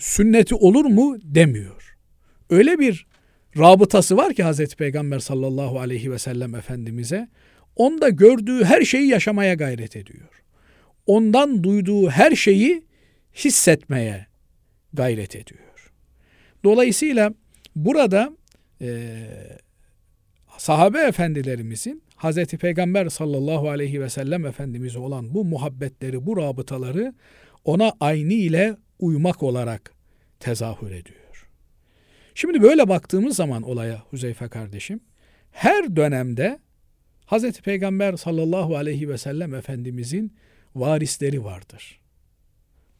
sünneti 0.00 0.54
olur 0.54 0.84
mu 0.84 1.16
demiyor. 1.22 1.96
Öyle 2.50 2.78
bir 2.78 3.06
rabıtası 3.58 4.16
var 4.16 4.34
ki 4.34 4.42
Hazreti 4.42 4.76
Peygamber 4.76 5.18
sallallahu 5.18 5.80
aleyhi 5.80 6.12
ve 6.12 6.18
sellem 6.18 6.54
Efendimiz'e 6.54 7.28
onda 7.76 8.08
gördüğü 8.08 8.64
her 8.64 8.82
şeyi 8.82 9.08
yaşamaya 9.08 9.54
gayret 9.54 9.96
ediyor. 9.96 10.41
Ondan 11.06 11.64
duyduğu 11.64 12.10
her 12.10 12.36
şeyi 12.36 12.84
hissetmeye 13.34 14.26
gayret 14.92 15.36
ediyor. 15.36 15.92
Dolayısıyla 16.64 17.34
burada 17.76 18.36
e, 18.80 19.16
sahabe 20.58 21.00
efendilerimizin 21.00 22.02
Hazreti 22.16 22.58
Peygamber 22.58 23.08
sallallahu 23.08 23.70
aleyhi 23.70 24.00
ve 24.00 24.08
sellem 24.08 24.46
Efendimiz'e 24.46 24.98
olan 24.98 25.34
bu 25.34 25.44
muhabbetleri, 25.44 26.26
bu 26.26 26.36
rabıtaları 26.36 27.14
ona 27.64 27.92
aynı 28.00 28.32
ile 28.32 28.76
uymak 28.98 29.42
olarak 29.42 29.92
tezahür 30.40 30.90
ediyor. 30.90 31.48
Şimdi 32.34 32.62
böyle 32.62 32.88
baktığımız 32.88 33.36
zaman 33.36 33.62
olaya 33.62 34.02
Huzeyfe 34.10 34.48
kardeşim, 34.48 35.00
her 35.50 35.96
dönemde 35.96 36.58
Hazreti 37.26 37.62
Peygamber 37.62 38.16
sallallahu 38.16 38.76
aleyhi 38.76 39.08
ve 39.08 39.18
sellem 39.18 39.54
Efendimizin 39.54 40.32
varisleri 40.76 41.44
vardır. 41.44 42.00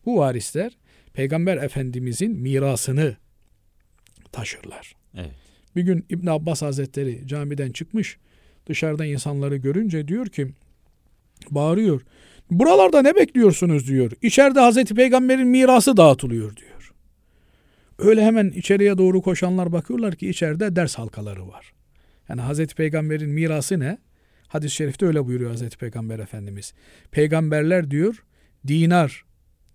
Bu 0.06 0.18
varisler 0.18 0.76
Peygamber 1.12 1.56
Efendimizin 1.56 2.36
mirasını 2.36 3.16
taşırlar. 4.32 4.96
Evet. 5.14 5.30
Bir 5.76 5.82
gün 5.82 6.06
İbn 6.08 6.26
Abbas 6.26 6.62
Hazretleri 6.62 7.26
camiden 7.26 7.72
çıkmış. 7.72 8.18
Dışarıda 8.66 9.04
insanları 9.04 9.56
görünce 9.56 10.08
diyor 10.08 10.26
ki 10.26 10.48
bağırıyor. 11.50 12.02
Buralarda 12.50 13.02
ne 13.02 13.16
bekliyorsunuz 13.16 13.88
diyor. 13.88 14.12
İçeride 14.22 14.60
Hazreti 14.60 14.94
Peygamber'in 14.94 15.48
mirası 15.48 15.96
dağıtılıyor 15.96 16.56
diyor. 16.56 16.92
Öyle 17.98 18.24
hemen 18.24 18.50
içeriye 18.50 18.98
doğru 18.98 19.22
koşanlar 19.22 19.72
bakıyorlar 19.72 20.14
ki 20.14 20.28
içeride 20.28 20.76
ders 20.76 20.98
halkaları 20.98 21.48
var. 21.48 21.72
Yani 22.28 22.40
Hazreti 22.40 22.74
Peygamber'in 22.74 23.30
mirası 23.30 23.80
ne? 23.80 23.98
Hadis-i 24.52 24.74
şerifte 24.74 25.06
öyle 25.06 25.26
buyuruyor 25.26 25.50
Hazreti 25.50 25.78
Peygamber 25.78 26.18
Efendimiz. 26.18 26.74
Peygamberler 27.10 27.90
diyor 27.90 28.24
dinar, 28.68 29.24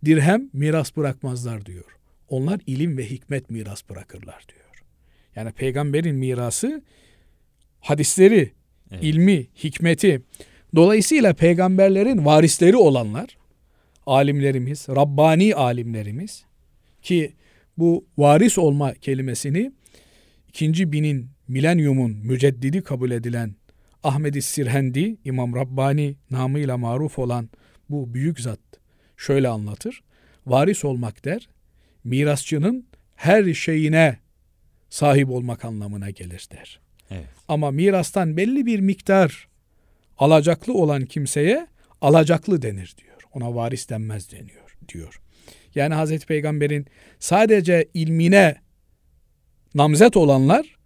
dirhem 0.06 0.50
miras 0.54 0.98
bırakmazlar 0.98 1.66
diyor. 1.66 1.98
Onlar 2.30 2.60
ilim 2.68 2.98
ve 2.98 3.10
hikmet 3.10 3.50
miras 3.50 3.90
bırakırlar 3.90 4.46
diyor. 4.50 4.84
Yani 5.36 5.52
peygamberin 5.52 6.16
mirası 6.16 6.82
hadisleri, 7.80 8.52
Evet. 8.92 9.04
ilmi, 9.04 9.48
hikmeti. 9.64 10.22
Dolayısıyla 10.76 11.34
peygamberlerin 11.34 12.26
varisleri 12.26 12.76
olanlar, 12.76 13.38
alimlerimiz, 14.06 14.90
Rabbani 14.90 15.56
alimlerimiz 15.56 16.46
ki 17.02 17.34
bu 17.78 18.06
varis 18.18 18.58
olma 18.58 18.94
kelimesini 18.94 19.72
ikinci 20.48 20.92
binin 20.92 21.30
milenyumun 21.48 22.12
müceddidi 22.12 22.82
kabul 22.82 23.12
edilen 23.12 23.56
Ahmed-i 24.08 24.42
Sirhendi, 24.42 25.18
İmam 25.26 25.56
Rabbani 25.56 26.16
namıyla 26.32 26.78
maruf 26.78 27.20
olan 27.20 27.50
bu 27.90 28.14
büyük 28.14 28.40
zat 28.40 28.60
şöyle 29.18 29.48
anlatır. 29.48 30.04
Varis 30.46 30.86
olmak 30.86 31.26
der, 31.26 31.50
mirasçının 32.04 32.88
her 33.16 33.54
şeyine 33.54 34.18
sahip 34.90 35.30
olmak 35.30 35.66
anlamına 35.66 36.10
gelir 36.10 36.48
der. 36.52 36.80
Evet. 37.12 37.26
Ama 37.48 37.72
mirastan 37.72 38.38
belli 38.38 38.66
bir 38.66 38.80
miktar 38.80 39.48
alacaklı 40.18 40.74
olan 40.74 41.06
kimseye 41.06 41.68
alacaklı 42.02 42.62
denir 42.62 42.96
diyor. 42.98 43.22
Ona 43.34 43.56
varis 43.56 43.90
denmez 43.90 44.32
deniyor 44.32 44.78
diyor. 44.88 45.22
Yani 45.76 45.94
Hazreti 45.94 46.26
Peygamber'in 46.26 46.86
sadece 47.20 47.90
ilmine 47.94 48.56
namzet 49.76 50.18
olanlar 50.18 50.78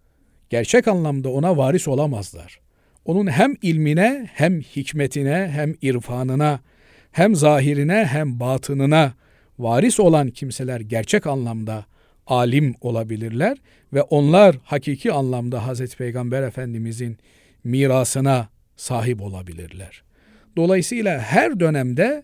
gerçek 0.50 0.88
anlamda 0.88 1.28
ona 1.28 1.56
varis 1.56 1.88
olamazlar. 1.88 2.62
Onun 3.04 3.26
hem 3.26 3.54
ilmine 3.62 4.28
hem 4.34 4.60
hikmetine 4.60 5.50
hem 5.52 5.74
irfanına 5.82 6.60
hem 7.12 7.34
zahirine 7.34 8.04
hem 8.04 8.40
batınına 8.40 9.14
varis 9.58 10.00
olan 10.00 10.30
kimseler 10.30 10.80
gerçek 10.80 11.26
anlamda 11.26 11.86
alim 12.26 12.74
olabilirler 12.80 13.58
ve 13.92 14.02
onlar 14.02 14.56
hakiki 14.64 15.12
anlamda 15.12 15.66
Hazreti 15.66 15.96
Peygamber 15.96 16.42
Efendimizin 16.42 17.18
mirasına 17.64 18.48
sahip 18.76 19.22
olabilirler. 19.22 20.02
Dolayısıyla 20.56 21.18
her 21.18 21.60
dönemde 21.60 22.22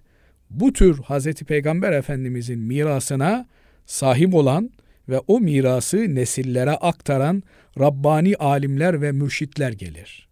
bu 0.51 0.72
tür 0.72 0.99
Hazreti 0.99 1.45
Peygamber 1.45 1.93
Efendimizin 1.93 2.59
mirasına 2.59 3.47
sahip 3.87 4.35
olan 4.35 4.70
ve 5.09 5.18
o 5.18 5.41
mirası 5.41 6.14
nesillere 6.14 6.70
aktaran 6.70 7.43
Rabbani 7.81 8.37
alimler 8.37 9.03
ve 9.03 9.12
mürşitler 9.12 9.72
gelir. 9.72 10.28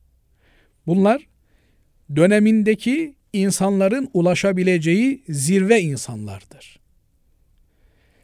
Bunlar 0.87 1.27
dönemindeki 2.17 3.15
insanların 3.33 4.11
ulaşabileceği 4.15 5.25
zirve 5.29 5.81
insanlardır. 5.81 6.81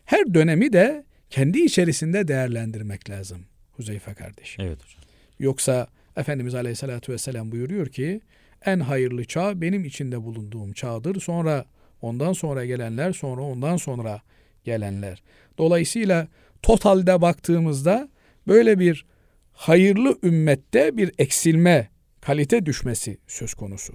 Her 0.05 0.35
dönemi 0.35 0.73
de 0.73 1.05
kendi 1.31 1.61
içerisinde 1.61 2.29
değerlendirmek 2.29 3.11
lazım 3.11 3.47
Huzeyfe 3.73 4.15
kardeşim. 4.15 4.65
Evet 4.65 4.85
hocam. 4.85 5.03
Yoksa 5.39 5.87
Efendimiz 6.17 6.55
Aleyhisselatü 6.55 7.13
Vesselam 7.13 7.53
buyuruyor 7.53 7.87
ki 7.87 8.21
en 8.65 8.81
hayırlı 8.81 9.25
çağ 9.25 9.61
benim 9.61 9.85
içinde 9.85 10.23
bulunduğum 10.23 10.73
çağdır. 10.73 11.21
Sonra 11.21 11.65
ondan 12.03 12.33
sonra 12.33 12.65
gelenler 12.65 13.13
sonra 13.13 13.43
ondan 13.43 13.77
sonra 13.77 14.23
gelenler. 14.65 15.23
Dolayısıyla 15.59 16.29
totalde 16.63 17.21
baktığımızda 17.21 18.09
böyle 18.47 18.79
bir 18.79 19.07
hayırlı 19.53 20.19
ümmette 20.23 20.97
bir 20.97 21.13
eksilme, 21.19 21.89
kalite 22.23 22.67
düşmesi 22.67 23.19
söz 23.27 23.55
konusu. 23.55 23.95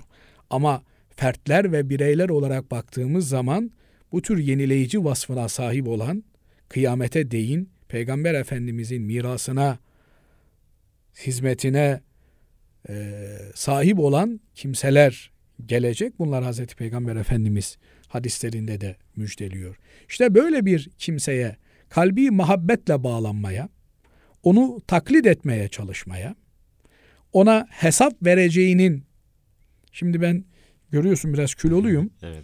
Ama 0.50 0.84
fertler 1.10 1.72
ve 1.72 1.90
bireyler 1.90 2.30
olarak 2.30 2.72
baktığımız 2.72 3.30
zaman 3.30 3.72
bu 4.12 4.22
tür 4.22 4.38
yenileyici 4.38 5.04
vasfına 5.04 5.50
sahip 5.50 5.88
olan 5.88 6.24
kıyamete 6.70 7.32
değin 7.32 7.70
Peygamber 7.88 8.34
Efendimizin 8.34 9.02
mirasına, 9.02 9.80
hizmetine 11.26 12.02
e, 12.90 13.26
sahip 13.56 14.00
olan 14.00 14.40
kimseler 14.56 15.32
gelecek. 15.66 16.20
Bunlar 16.20 16.44
Hazreti 16.44 16.76
Peygamber 16.76 17.16
Efendimiz 17.16 17.78
hadislerinde 18.08 18.82
de 18.82 18.96
müjdeliyor. 19.16 19.76
İşte 20.10 20.36
böyle 20.36 20.66
bir 20.66 20.90
kimseye 20.98 21.56
kalbi 21.90 22.32
muhabbetle 22.32 23.04
bağlanmaya, 23.04 23.70
onu 24.44 24.82
taklit 24.88 25.26
etmeye 25.28 25.68
çalışmaya, 25.68 26.36
ona 27.34 27.68
hesap 27.70 28.26
vereceğinin, 28.26 29.04
şimdi 29.92 30.22
ben 30.22 30.46
görüyorsun 30.92 31.34
biraz 31.34 31.56
kiloluyum. 31.56 32.10
Evet. 32.24 32.44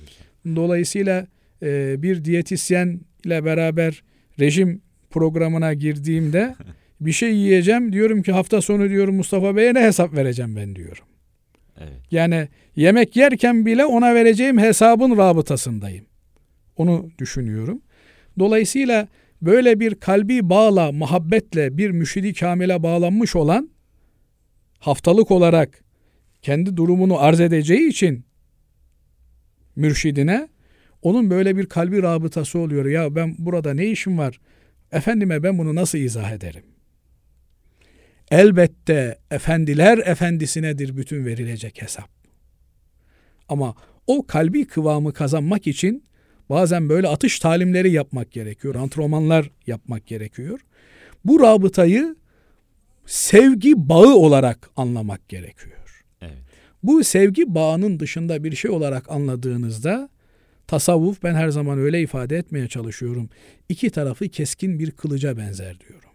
Dolayısıyla 0.56 1.28
e, 1.62 2.02
bir 2.04 2.26
diyetisyen 2.26 3.02
ile 3.26 3.46
beraber 3.46 4.04
rejim 4.40 4.82
programına 5.10 5.74
girdiğimde 5.74 6.56
bir 7.02 7.12
şey 7.12 7.36
yiyeceğim 7.36 7.94
diyorum 7.94 8.22
ki 8.22 8.32
hafta 8.32 8.62
sonu 8.62 8.90
diyorum 8.90 9.16
Mustafa 9.16 9.56
Bey'e 9.56 9.74
ne 9.74 9.82
hesap 9.82 10.14
vereceğim 10.14 10.56
ben 10.56 10.76
diyorum. 10.76 11.04
Evet. 11.78 12.02
Yani 12.12 12.48
yemek 12.76 13.16
yerken 13.16 13.66
bile 13.66 13.86
ona 13.86 14.16
vereceğim 14.16 14.58
hesabın 14.58 15.18
rabıtasındayım. 15.18 16.06
Onu 16.76 17.10
düşünüyorum. 17.20 17.82
Dolayısıyla 18.40 19.08
böyle 19.42 19.80
bir 19.80 19.96
kalbi 19.96 20.50
bağla, 20.50 20.92
muhabbetle 20.92 21.78
bir 21.78 21.90
müşidi 21.90 22.34
kamile 22.34 22.84
bağlanmış 22.84 23.36
olan 23.36 23.70
haftalık 24.84 25.32
olarak 25.32 25.84
kendi 26.42 26.78
durumunu 26.78 27.20
arz 27.20 27.40
edeceği 27.40 27.90
için 27.90 28.26
mürşidine 29.76 30.48
onun 31.02 31.30
böyle 31.30 31.58
bir 31.58 31.66
kalbi 31.66 32.04
rabıtası 32.04 32.60
oluyor. 32.60 32.86
Ya 32.86 33.16
ben 33.16 33.36
burada 33.40 33.74
ne 33.74 33.86
işim 33.86 34.18
var? 34.18 34.40
Efendime 34.92 35.44
ben 35.44 35.58
bunu 35.58 35.76
nasıl 35.76 35.98
izah 35.98 36.32
ederim? 36.32 36.64
Elbette 38.32 39.20
efendiler 39.32 39.98
efendisinedir 39.98 40.98
bütün 40.98 41.26
verilecek 41.26 41.82
hesap. 41.82 42.10
Ama 43.50 43.76
o 44.08 44.28
kalbi 44.28 44.68
kıvamı 44.68 45.14
kazanmak 45.14 45.68
için 45.68 46.04
bazen 46.50 46.90
böyle 46.90 47.08
atış 47.08 47.40
talimleri 47.40 47.92
yapmak 47.92 48.32
gerekiyor. 48.32 48.76
Antrenmanlar 48.76 49.50
yapmak 49.68 50.08
gerekiyor. 50.08 50.60
Bu 51.26 51.40
rabıtayı 51.40 52.16
sevgi 53.06 53.90
bağı 53.90 54.16
olarak 54.16 54.70
anlamak 54.76 55.30
gerekiyor. 55.30 56.04
Evet. 56.22 56.38
Bu 56.84 57.04
sevgi 57.04 57.56
bağının 57.56 58.00
dışında 58.00 58.44
bir 58.44 58.56
şey 58.56 58.72
olarak 58.72 59.12
anladığınızda 59.12 60.10
tasavvuf 60.68 61.24
ben 61.24 61.36
her 61.36 61.50
zaman 61.50 61.80
öyle 61.80 62.02
ifade 62.02 62.38
etmeye 62.38 62.68
çalışıyorum. 62.68 63.30
İki 63.70 63.90
tarafı 63.90 64.28
keskin 64.28 64.80
bir 64.80 64.92
kılıca 64.92 65.38
benzer 65.38 65.80
diyorum. 65.80 66.10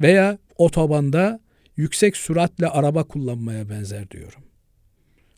Veya 0.00 0.38
otobanda 0.56 1.40
yüksek 1.76 2.16
süratle 2.16 2.68
araba 2.68 3.04
kullanmaya 3.04 3.70
benzer 3.70 4.10
diyorum. 4.10 4.42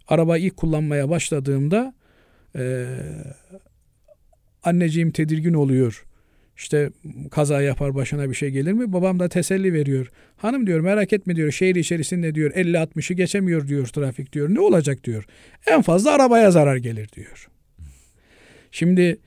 Araba 0.08 0.38
ilk 0.38 0.56
kullanmaya 0.56 1.10
başladığımda 1.10 1.94
e, 2.56 2.86
anneciğim 4.62 5.10
tedirgin 5.10 5.54
oluyor. 5.54 6.06
İşte 6.60 6.90
kaza 7.30 7.62
yapar 7.62 7.94
başına 7.94 8.30
bir 8.30 8.34
şey 8.34 8.50
gelir 8.50 8.72
mi? 8.72 8.92
Babam 8.92 9.18
da 9.18 9.28
teselli 9.28 9.72
veriyor. 9.72 10.10
Hanım 10.36 10.66
diyor 10.66 10.80
merak 10.80 11.12
etme 11.12 11.36
diyor 11.36 11.52
şehir 11.52 11.74
içerisinde 11.74 12.34
diyor 12.34 12.50
50-60'ı 12.50 13.16
geçemiyor 13.16 13.68
diyor 13.68 13.86
trafik 13.86 14.32
diyor. 14.32 14.54
Ne 14.54 14.60
olacak 14.60 15.04
diyor. 15.04 15.24
En 15.66 15.82
fazla 15.82 16.10
arabaya 16.10 16.50
zarar 16.50 16.76
gelir 16.76 17.08
diyor. 17.16 17.48
Şimdi 18.70 19.18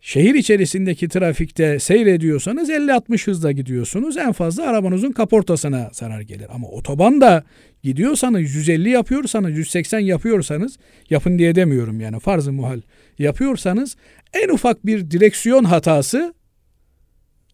şehir 0.00 0.34
içerisindeki 0.34 1.08
trafikte 1.08 1.78
seyrediyorsanız 1.78 2.70
50-60 2.70 3.26
hızla 3.26 3.52
gidiyorsunuz. 3.52 4.16
En 4.16 4.32
fazla 4.32 4.62
arabanızın 4.62 5.12
kaportasına 5.12 5.90
zarar 5.92 6.20
gelir. 6.20 6.46
Ama 6.50 6.68
otobanda 6.68 7.44
gidiyorsanız 7.82 8.54
150 8.54 8.90
yapıyorsanız 8.90 9.58
180 9.58 9.98
yapıyorsanız 9.98 10.78
yapın 11.10 11.38
diye 11.38 11.54
demiyorum 11.54 12.00
yani 12.00 12.20
farz-ı 12.20 12.52
muhal 12.52 12.80
yapıyorsanız 13.18 13.96
en 14.32 14.48
ufak 14.48 14.86
bir 14.86 15.10
direksiyon 15.10 15.64
hatası 15.64 16.34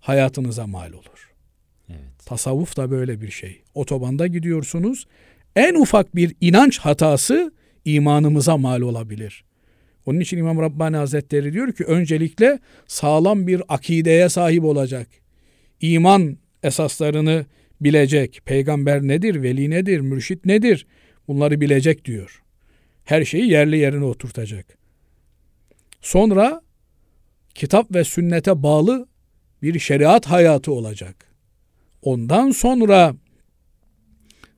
hayatınıza 0.07 0.67
mal 0.67 0.93
olur. 0.93 1.33
Evet. 1.89 2.27
Tasavvuf 2.27 2.77
da 2.77 2.91
böyle 2.91 3.21
bir 3.21 3.31
şey. 3.31 3.63
Otobanda 3.75 4.27
gidiyorsunuz. 4.27 5.07
En 5.57 5.75
ufak 5.75 6.17
bir 6.17 6.35
inanç 6.41 6.79
hatası 6.79 7.53
imanımıza 7.85 8.57
mal 8.57 8.81
olabilir. 8.81 9.45
Onun 10.07 10.21
için 10.21 10.39
İmam 10.39 10.59
Rabbani 10.59 10.97
Hazretleri 10.97 11.53
diyor 11.53 11.73
ki 11.73 11.85
öncelikle 11.85 12.59
sağlam 12.87 13.47
bir 13.47 13.63
akideye 13.69 14.29
sahip 14.29 14.65
olacak. 14.65 15.09
İman 15.81 16.39
esaslarını 16.63 17.47
bilecek. 17.81 18.41
Peygamber 18.45 19.03
nedir, 19.03 19.43
veli 19.43 19.71
nedir, 19.71 20.01
mürşit 20.01 20.45
nedir? 20.45 20.87
Bunları 21.29 21.61
bilecek 21.61 22.05
diyor. 22.05 22.43
Her 23.05 23.25
şeyi 23.25 23.51
yerli 23.51 23.79
yerine 23.79 24.05
oturtacak. 24.05 24.79
Sonra 26.01 26.63
kitap 27.55 27.95
ve 27.95 28.05
sünnete 28.05 28.63
bağlı 28.63 29.09
bir 29.63 29.79
şeriat 29.79 30.27
hayatı 30.27 30.73
olacak. 30.73 31.27
Ondan 32.03 32.51
sonra 32.51 33.15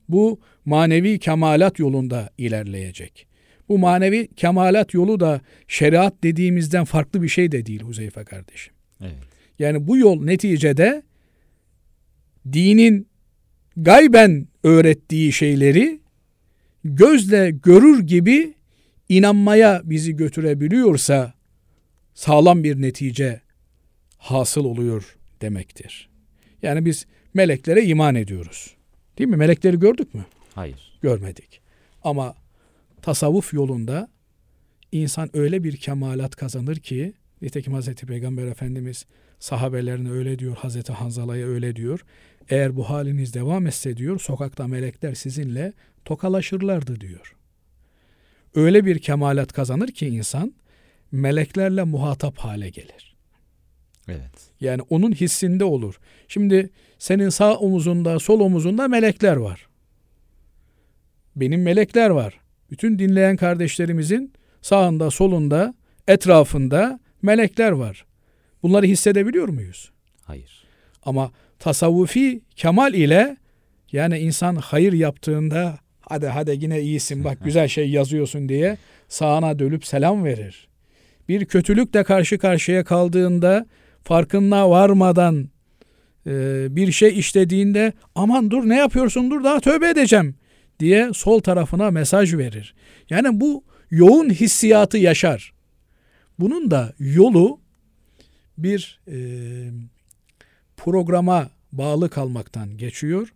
bu 0.09 0.39
manevi 0.65 1.19
kemalat 1.19 1.79
yolunda 1.79 2.29
ilerleyecek. 2.37 3.27
Bu 3.69 3.77
manevi 3.77 4.27
kemalat 4.35 4.93
yolu 4.93 5.19
da 5.19 5.41
şeriat 5.67 6.23
dediğimizden 6.23 6.85
farklı 6.85 7.21
bir 7.21 7.27
şey 7.27 7.51
de 7.51 7.65
değil 7.65 7.81
Huzeyfe 7.81 8.23
kardeşim. 8.23 8.73
Evet. 9.01 9.13
Yani 9.59 9.87
bu 9.87 9.97
yol 9.97 10.23
neticede 10.23 11.03
dinin 12.53 13.07
gayben 13.77 14.47
öğrettiği 14.63 15.33
şeyleri 15.33 15.99
gözle 16.83 17.51
görür 17.63 17.99
gibi 17.99 18.53
inanmaya 19.09 19.81
bizi 19.83 20.15
götürebiliyorsa 20.15 21.33
sağlam 22.13 22.63
bir 22.63 22.81
netice 22.81 23.41
hasıl 24.19 24.65
oluyor 24.65 25.17
demektir. 25.41 26.09
Yani 26.61 26.85
biz 26.85 27.05
meleklere 27.33 27.85
iman 27.85 28.15
ediyoruz. 28.15 28.75
Değil 29.17 29.29
mi? 29.29 29.35
Melekleri 29.35 29.79
gördük 29.79 30.13
mü? 30.13 30.25
Hayır. 30.55 30.99
Görmedik. 31.01 31.61
Ama 32.03 32.35
tasavvuf 33.01 33.53
yolunda 33.53 34.09
insan 34.91 35.37
öyle 35.37 35.63
bir 35.63 35.77
kemalat 35.77 36.35
kazanır 36.35 36.75
ki 36.75 37.13
nitekim 37.41 37.73
Hazreti 37.73 38.05
Peygamber 38.05 38.47
Efendimiz 38.47 39.05
sahabelerine 39.39 40.11
öyle 40.11 40.39
diyor, 40.39 40.55
Hazreti 40.55 40.93
Hanzala'ya 40.93 41.47
öyle 41.47 41.75
diyor. 41.75 42.05
Eğer 42.49 42.75
bu 42.75 42.89
haliniz 42.89 43.33
devam 43.33 43.67
etse 43.67 43.97
diyor, 43.97 44.19
sokakta 44.19 44.67
melekler 44.67 45.13
sizinle 45.13 45.73
tokalaşırlardı 46.05 47.01
diyor. 47.01 47.35
Öyle 48.55 48.85
bir 48.85 48.99
kemalat 48.99 49.53
kazanır 49.53 49.87
ki 49.87 50.07
insan 50.07 50.53
meleklerle 51.11 51.83
muhatap 51.83 52.37
hale 52.37 52.69
gelir. 52.69 53.08
Evet. 54.09 54.51
Yani 54.61 54.81
onun 54.89 55.11
hissinde 55.11 55.63
olur. 55.63 55.99
Şimdi 56.27 56.69
senin 56.99 57.29
sağ 57.29 57.55
omuzunda, 57.55 58.19
sol 58.19 58.39
omuzunda 58.39 58.87
melekler 58.87 59.35
var. 59.35 59.67
Benim 61.35 61.63
melekler 61.63 62.09
var. 62.09 62.39
Bütün 62.71 62.99
dinleyen 62.99 63.37
kardeşlerimizin 63.37 64.33
sağında, 64.61 65.11
solunda, 65.11 65.73
etrafında 66.07 66.99
melekler 67.21 67.71
var. 67.71 68.05
Bunları 68.63 68.85
hissedebiliyor 68.85 69.49
muyuz? 69.49 69.91
Hayır. 70.21 70.63
Ama 71.03 71.31
tasavvufi 71.59 72.41
kemal 72.55 72.93
ile 72.93 73.37
yani 73.91 74.19
insan 74.19 74.55
hayır 74.55 74.93
yaptığında 74.93 75.79
hadi 76.01 76.27
hadi 76.27 76.57
yine 76.61 76.81
iyisin 76.81 77.23
bak 77.23 77.37
güzel 77.43 77.67
şey 77.67 77.89
yazıyorsun 77.89 78.49
diye 78.49 78.77
sağına 79.07 79.59
dönüp 79.59 79.85
selam 79.85 80.23
verir. 80.23 80.67
Bir 81.29 81.45
kötülükle 81.45 82.03
karşı 82.03 82.37
karşıya 82.37 82.83
kaldığında 82.83 83.65
farkına 84.03 84.69
varmadan 84.69 85.49
e, 86.27 86.67
bir 86.75 86.91
şey 86.91 87.19
işlediğinde 87.19 87.93
aman 88.15 88.51
dur 88.51 88.69
ne 88.69 88.77
yapıyorsun 88.77 89.31
dur 89.31 89.43
daha 89.43 89.59
tövbe 89.59 89.89
edeceğim 89.89 90.35
diye 90.79 91.13
sol 91.13 91.39
tarafına 91.39 91.91
mesaj 91.91 92.33
verir. 92.33 92.75
Yani 93.09 93.39
bu 93.41 93.63
yoğun 93.91 94.29
hissiyatı 94.29 94.97
yaşar. 94.97 95.53
Bunun 96.39 96.71
da 96.71 96.93
yolu 96.99 97.59
bir 98.57 98.99
e, 99.07 99.17
programa 100.77 101.49
bağlı 101.71 102.09
kalmaktan 102.09 102.77
geçiyor 102.77 103.33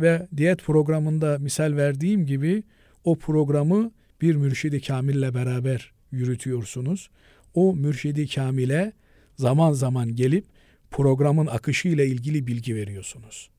ve 0.00 0.28
diyet 0.36 0.62
programında 0.62 1.38
misal 1.38 1.76
verdiğim 1.76 2.26
gibi 2.26 2.62
o 3.04 3.18
programı 3.18 3.90
bir 4.20 4.34
mürşidi 4.34 4.80
kamille 4.80 5.34
beraber 5.34 5.92
yürütüyorsunuz. 6.12 7.10
O 7.54 7.74
mürşidi 7.76 8.28
kamile 8.28 8.92
zaman 9.36 9.72
zaman 9.72 10.16
gelip 10.16 10.44
programın 10.90 11.46
akışı 11.46 11.88
ile 11.88 12.06
ilgili 12.06 12.46
bilgi 12.46 12.74
veriyorsunuz. 12.74 13.50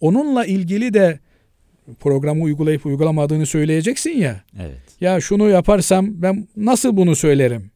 Onunla 0.00 0.44
ilgili 0.44 0.94
de 0.94 1.20
programı 2.00 2.42
uygulayıp 2.42 2.86
uygulamadığını 2.86 3.46
söyleyeceksin 3.46 4.10
ya. 4.10 4.44
Evet. 4.58 4.80
Ya 5.00 5.20
şunu 5.20 5.48
yaparsam 5.48 6.22
ben 6.22 6.48
nasıl 6.56 6.96
bunu 6.96 7.16
söylerim? 7.16 7.70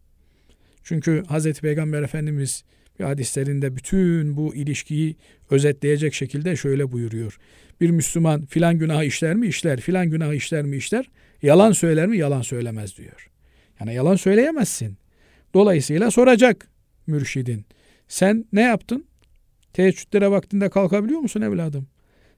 Çünkü 0.83 1.25
Hazreti 1.29 1.61
Peygamber 1.61 2.03
Efendimiz 2.03 2.65
bir 2.99 3.05
hadislerinde 3.05 3.77
bütün 3.77 4.37
bu 4.37 4.55
ilişkiyi 4.55 5.17
özetleyecek 5.51 6.15
şekilde 6.15 6.57
şöyle 6.57 6.93
buyuruyor. 6.93 7.39
Bir 7.81 7.91
Müslüman 7.91 8.47
filan 8.47 8.79
günah 8.79 9.05
işler 9.05 9.35
mi? 9.35 9.47
işler. 9.47 9.81
Filan 9.81 10.11
günah 10.11 10.33
işler 10.35 10.65
mi? 10.65 10.77
işler. 10.77 11.11
Yalan 11.43 11.73
söyler 11.73 12.07
mi? 12.07 12.19
Yalan 12.19 12.43
söylemez 12.43 12.97
diyor. 12.97 13.31
Yani 13.81 13.95
yalan 13.95 14.17
söyleyemezsin. 14.17 14.97
Dolayısıyla 15.55 16.11
soracak 16.11 16.69
mürşidin. 17.09 17.67
Sen 18.09 18.45
ne 18.53 18.63
yaptın? 18.63 19.05
Teheccüdlere 19.73 20.31
vaktinde 20.31 20.69
kalkabiliyor 20.69 21.21
musun 21.21 21.41
evladım? 21.41 21.87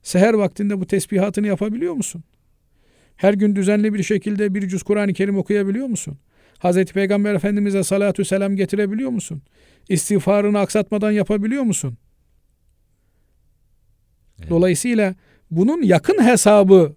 Seher 0.02 0.34
vaktinde 0.34 0.80
bu 0.80 0.86
tesbihatını 0.86 1.46
yapabiliyor 1.46 1.94
musun? 1.94 2.24
Her 3.16 3.34
gün 3.34 3.56
düzenli 3.56 3.94
bir 3.94 4.02
şekilde 4.02 4.54
bir 4.54 4.68
cüz 4.68 4.82
Kur'an-ı 4.82 5.12
Kerim 5.12 5.38
okuyabiliyor 5.38 5.86
musun? 5.86 6.18
Hazreti 6.58 6.92
Peygamber 6.92 7.34
Efendimiz'e 7.34 7.84
salatü 7.84 8.24
selam 8.24 8.56
getirebiliyor 8.56 9.10
musun? 9.10 9.42
İstiğfarını 9.88 10.58
aksatmadan 10.58 11.10
yapabiliyor 11.10 11.62
musun? 11.62 11.98
Evet. 14.38 14.50
Dolayısıyla 14.50 15.14
bunun 15.50 15.82
yakın 15.82 16.24
hesabı 16.24 16.96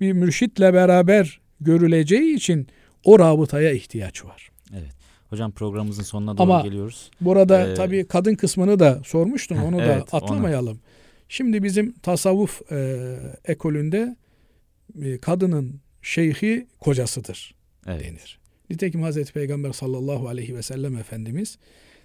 bir 0.00 0.12
mürşitle 0.12 0.74
beraber 0.74 1.40
görüleceği 1.60 2.34
için 2.34 2.66
o 3.04 3.18
rabıtaya 3.18 3.72
ihtiyaç 3.72 4.24
var. 4.24 4.50
Evet. 4.72 5.03
Hocam 5.34 5.52
programımızın 5.52 6.02
sonuna 6.02 6.38
doğru 6.38 6.42
Ama- 6.42 6.60
geliyoruz. 6.60 7.10
Burada 7.20 7.68
Ee, 7.70 7.74
tabii 7.74 8.06
kadın 8.08 8.34
kısmını 8.34 8.78
da 8.78 9.00
sormuştun. 9.04 9.56
Onu 9.56 9.78
da 9.78 9.84
Evet, 9.94 10.14
atlamayalım. 10.14 10.80
Şimdi 11.28 11.62
bizim 11.62 11.92
tasavvuf 11.92 12.72
e, 12.72 12.98
ekolünde 13.44 14.16
e, 15.02 15.18
kadının 15.18 15.80
şeyhi 16.02 16.66
kocasıdır 16.80 17.54
Evet. 17.86 18.04
denir. 18.04 18.38
Nitekim 18.70 19.02
Hazreti 19.02 19.32
Peygamber 19.32 19.72
sallallahu 19.72 20.28
aleyhi 20.28 20.54
ve 20.56 20.62
sellem 20.62 20.96
Efendimiz 20.96 21.58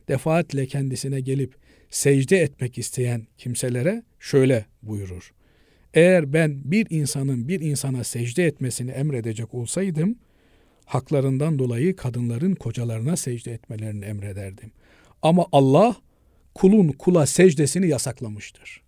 defaatle 0.08 0.66
kendisine 0.66 1.22
gelip 1.22 1.56
secde 1.90 2.38
etmek 2.38 2.78
isteyen 2.78 3.28
kimselere 3.38 4.04
şöyle 4.20 4.66
buyurur. 4.84 5.34
Eğer 5.94 6.34
ben 6.34 6.62
bir 6.64 6.88
insanın 6.90 7.48
bir 7.48 7.60
insana 7.62 8.04
secde 8.04 8.46
etmesini 8.46 8.92
emredecek 8.92 9.54
olsaydım, 9.54 10.16
haklarından 10.90 11.60
dolayı 11.60 11.96
kadınların 11.96 12.56
kocalarına 12.56 13.18
secde 13.18 13.54
etmelerini 13.54 14.06
emrederdim. 14.06 14.72
Ama 15.22 15.46
Allah 15.52 15.96
kulun 16.56 16.88
kula 16.88 17.26
secdesini 17.26 17.88
yasaklamıştır. 17.88 18.82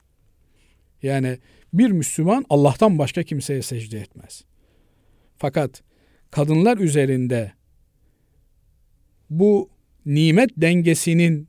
Yani 1.04 1.38
bir 1.74 1.92
Müslüman 1.92 2.46
Allah'tan 2.50 3.00
başka 3.00 3.24
kimseye 3.24 3.62
secde 3.62 4.00
etmez. 4.00 4.44
Fakat 5.38 5.84
kadınlar 6.32 6.78
üzerinde 6.78 7.52
bu 9.30 9.70
nimet 10.06 10.50
dengesinin 10.58 11.48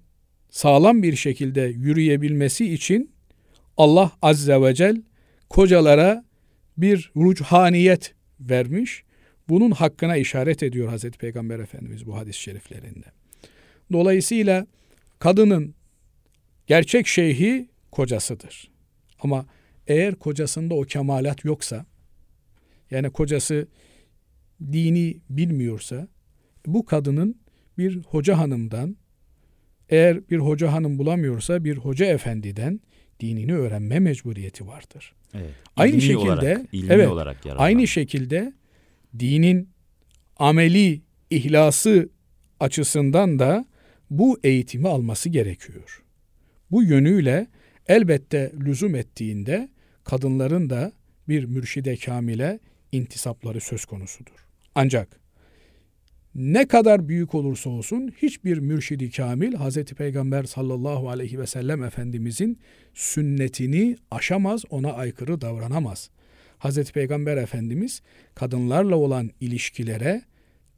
sağlam 0.51 1.03
bir 1.03 1.17
şekilde 1.17 1.61
yürüyebilmesi 1.61 2.73
için 2.75 3.11
Allah 3.77 4.13
azze 4.23 4.63
ve 4.63 4.75
cel 4.75 5.03
kocalara 5.51 6.25
bir 6.77 7.13
ruchaniyet 7.17 8.15
vermiş. 8.41 9.05
Bunun 9.49 9.71
hakkına 9.71 10.17
işaret 10.17 10.63
ediyor 10.63 10.89
Hazreti 10.89 11.19
Peygamber 11.19 11.59
Efendimiz 11.59 12.07
bu 12.07 12.17
hadis-i 12.17 12.41
şeriflerinde. 12.41 13.07
Dolayısıyla 13.93 14.67
kadının 15.19 15.75
gerçek 16.67 17.07
şeyhi 17.07 17.69
kocasıdır. 17.91 18.71
Ama 19.19 19.47
eğer 19.87 20.15
kocasında 20.15 20.75
o 20.75 20.83
kemalat 20.83 21.45
yoksa, 21.45 21.87
yani 22.91 23.11
kocası 23.11 23.67
dini 24.73 25.17
bilmiyorsa, 25.31 26.09
bu 26.67 26.85
kadının 26.85 27.41
bir 27.79 28.03
hoca 28.03 28.39
hanımdan, 28.39 28.97
eğer 29.89 30.29
bir 30.31 30.39
hoca 30.39 30.73
hanım 30.73 30.99
bulamıyorsa 30.99 31.65
bir 31.65 31.77
hoca 31.77 32.07
efendiden 32.07 32.81
dinini 33.21 33.55
öğrenme 33.55 33.99
mecburiyeti 33.99 34.67
vardır. 34.67 35.15
Evet. 35.35 35.51
Aynı 35.77 35.93
İlmi 35.93 36.03
şekilde- 36.03 36.19
olarak, 36.19 36.67
ilmi 36.73 36.93
evet, 36.93 37.09
olarak. 37.09 37.37
Aynı 37.57 37.87
şekilde 37.87 38.53
dinin 39.19 39.69
ameli 40.37 41.03
ihlası 41.31 42.09
açısından 42.61 43.39
da 43.39 43.65
bu 44.11 44.41
eğitimi 44.45 44.89
alması 44.89 45.29
gerekiyor. 45.29 46.03
Bu 46.71 46.83
yönüyle 46.83 47.47
elbette 47.89 48.53
lüzum 48.61 48.95
ettiğinde 48.95 49.69
kadınların 50.05 50.71
da 50.71 50.93
bir 51.29 51.45
mürşide 51.45 51.97
kamile 51.97 52.61
intisapları 52.93 53.61
söz 53.61 53.85
konusudur. 53.85 54.47
Ancak 54.75 55.21
ne 56.35 56.69
kadar 56.69 57.09
büyük 57.09 57.35
olursa 57.35 57.71
olsun 57.71 58.13
hiçbir 58.23 58.59
mürşidi 58.59 59.11
kamil 59.11 59.53
Hz. 59.57 59.85
Peygamber 59.85 60.45
sallallahu 60.45 61.09
aleyhi 61.11 61.39
ve 61.39 61.47
sellem 61.47 61.85
Efendimizin 61.85 62.59
sünnetini 62.95 63.97
aşamaz, 64.11 64.63
ona 64.71 64.93
aykırı 64.93 65.41
davranamaz. 65.41 66.11
Hz. 66.65 66.93
Peygamber 66.93 67.37
Efendimiz 67.37 68.03
kadınlarla 68.35 68.97
olan 68.97 69.31
ilişkilere 69.41 70.23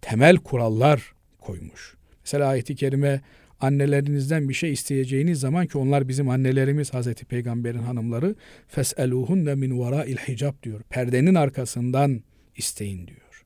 temel 0.00 0.36
kurallar 0.36 1.12
koymuş. 1.40 1.94
Mesela 2.24 2.48
ayeti 2.48 2.76
kerime 2.76 3.20
annelerinizden 3.60 4.48
bir 4.48 4.54
şey 4.54 4.72
isteyeceğiniz 4.72 5.40
zaman 5.40 5.66
ki 5.66 5.78
onlar 5.78 6.08
bizim 6.08 6.28
annelerimiz 6.28 6.94
Hazreti 6.94 7.24
Peygamber'in 7.24 7.78
hanımları 7.78 8.34
fes'eluhunne 8.68 9.54
min 9.54 9.78
vara'il 9.78 10.16
hicab 10.16 10.62
diyor. 10.62 10.80
Perdenin 10.90 11.34
arkasından 11.34 12.22
isteyin 12.56 13.06
diyor. 13.06 13.44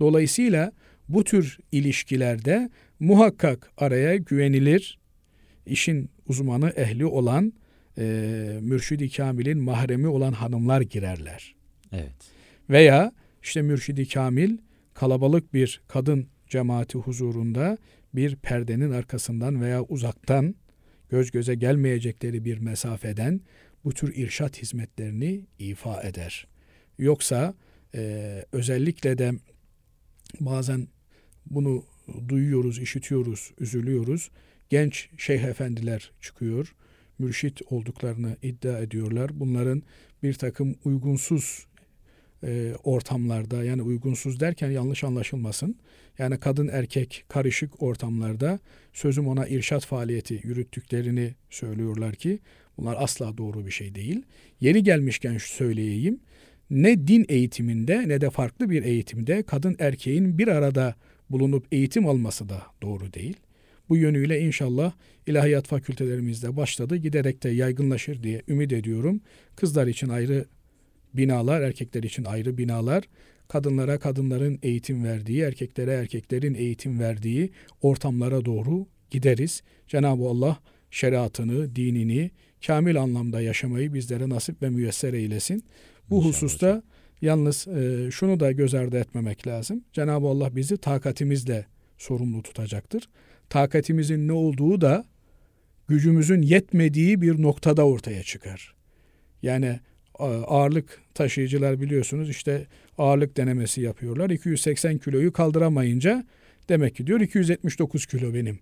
Dolayısıyla 0.00 0.72
bu 1.08 1.24
tür 1.24 1.58
ilişkilerde 1.72 2.70
muhakkak 3.00 3.70
araya 3.76 4.16
güvenilir, 4.16 4.98
işin 5.66 6.10
uzmanı, 6.28 6.70
ehli 6.70 7.06
olan, 7.06 7.52
e, 7.98 8.04
mürşidi 8.62 9.10
kamilin 9.10 9.58
mahremi 9.58 10.08
olan 10.08 10.32
hanımlar 10.32 10.80
girerler. 10.80 11.54
Evet. 11.92 12.32
Veya 12.70 13.12
işte 13.42 13.62
mürşidi 13.62 14.08
kamil 14.08 14.58
kalabalık 14.94 15.54
bir 15.54 15.82
kadın 15.88 16.26
cemaati 16.48 16.98
huzurunda 16.98 17.78
bir 18.14 18.36
perdenin 18.36 18.90
arkasından 18.90 19.62
veya 19.62 19.82
uzaktan 19.82 20.54
göz 21.10 21.30
göze 21.30 21.54
gelmeyecekleri 21.54 22.44
bir 22.44 22.58
mesafeden 22.58 23.40
bu 23.84 23.92
tür 23.92 24.16
irşat 24.16 24.62
hizmetlerini 24.62 25.46
ifa 25.58 26.02
eder. 26.02 26.46
Yoksa 26.98 27.54
e, 27.94 28.44
özellikle 28.52 29.18
de 29.18 29.32
bazen 30.40 30.88
bunu 31.46 31.84
duyuyoruz, 32.28 32.78
işitiyoruz, 32.78 33.52
üzülüyoruz. 33.58 34.30
Genç 34.68 35.08
şeyh 35.18 35.42
efendiler 35.42 36.12
çıkıyor, 36.20 36.74
mürşit 37.18 37.62
olduklarını 37.70 38.36
iddia 38.42 38.78
ediyorlar. 38.78 39.40
Bunların 39.40 39.82
bir 40.22 40.34
takım 40.34 40.74
uygunsuz 40.84 41.66
e, 42.44 42.72
ortamlarda 42.84 43.64
yani 43.64 43.82
uygunsuz 43.82 44.40
derken 44.40 44.70
yanlış 44.70 45.04
anlaşılmasın. 45.04 45.76
Yani 46.18 46.38
kadın 46.40 46.68
erkek 46.68 47.24
karışık 47.28 47.82
ortamlarda 47.82 48.58
sözüm 48.92 49.28
ona 49.28 49.46
irşat 49.46 49.86
faaliyeti 49.86 50.40
yürüttüklerini 50.44 51.34
söylüyorlar 51.50 52.14
ki 52.14 52.38
bunlar 52.78 52.96
asla 52.98 53.38
doğru 53.38 53.66
bir 53.66 53.70
şey 53.70 53.94
değil. 53.94 54.22
Yeri 54.60 54.82
gelmişken 54.82 55.38
söyleyeyim. 55.38 56.20
Ne 56.70 57.06
din 57.06 57.26
eğitiminde 57.28 58.08
ne 58.08 58.20
de 58.20 58.30
farklı 58.30 58.70
bir 58.70 58.82
eğitimde 58.82 59.42
kadın 59.42 59.76
erkeğin 59.78 60.38
bir 60.38 60.48
arada 60.48 60.94
bulunup 61.30 61.66
eğitim 61.72 62.06
alması 62.06 62.48
da 62.48 62.62
doğru 62.82 63.12
değil. 63.12 63.36
Bu 63.88 63.96
yönüyle 63.96 64.40
inşallah 64.40 64.92
ilahiyat 65.26 65.66
fakültelerimizde 65.66 66.56
başladı. 66.56 66.96
Giderek 66.96 67.42
de 67.42 67.48
yaygınlaşır 67.48 68.22
diye 68.22 68.42
ümit 68.48 68.72
ediyorum. 68.72 69.20
Kızlar 69.56 69.86
için 69.86 70.08
ayrı 70.08 70.44
binalar, 71.14 71.60
erkekler 71.60 72.02
için 72.02 72.24
ayrı 72.24 72.58
binalar, 72.58 73.04
kadınlara 73.48 73.98
kadınların 73.98 74.58
eğitim 74.62 75.04
verdiği, 75.04 75.40
erkeklere 75.42 75.92
erkeklerin 75.92 76.54
eğitim 76.54 77.00
verdiği 77.00 77.50
ortamlara 77.82 78.44
doğru 78.44 78.86
gideriz. 79.10 79.62
Cenab-ı 79.88 80.24
Allah 80.24 80.58
şeriatını, 80.90 81.76
dinini 81.76 82.30
kamil 82.66 83.00
anlamda 83.02 83.40
yaşamayı 83.40 83.94
bizlere 83.94 84.28
nasip 84.28 84.62
ve 84.62 84.70
müyesser 84.70 85.12
eylesin. 85.12 85.64
Bu 86.10 86.16
İnşallah 86.16 86.32
hususta 86.34 86.68
hocam. 86.68 86.82
yalnız 87.22 87.68
e, 87.68 88.10
şunu 88.10 88.40
da 88.40 88.52
göz 88.52 88.74
ardı 88.74 88.98
etmemek 88.98 89.46
lazım. 89.46 89.84
Cenab-ı 89.92 90.26
Allah 90.26 90.56
bizi 90.56 90.76
takatimizle 90.76 91.66
sorumlu 91.98 92.42
tutacaktır. 92.42 93.08
Takatimizin 93.50 94.28
ne 94.28 94.32
olduğu 94.32 94.80
da 94.80 95.04
gücümüzün 95.88 96.42
yetmediği 96.42 97.22
bir 97.22 97.42
noktada 97.42 97.86
ortaya 97.86 98.22
çıkar. 98.22 98.74
Yani 99.42 99.80
ağırlık 100.22 101.00
taşıyıcılar 101.14 101.80
biliyorsunuz 101.80 102.30
işte 102.30 102.66
ağırlık 102.98 103.36
denemesi 103.36 103.80
yapıyorlar. 103.80 104.30
280 104.30 104.98
kiloyu 104.98 105.32
kaldıramayınca 105.32 106.24
demek 106.68 106.96
ki 106.96 107.06
diyor 107.06 107.20
279 107.20 108.06
kilo 108.06 108.34
benim 108.34 108.58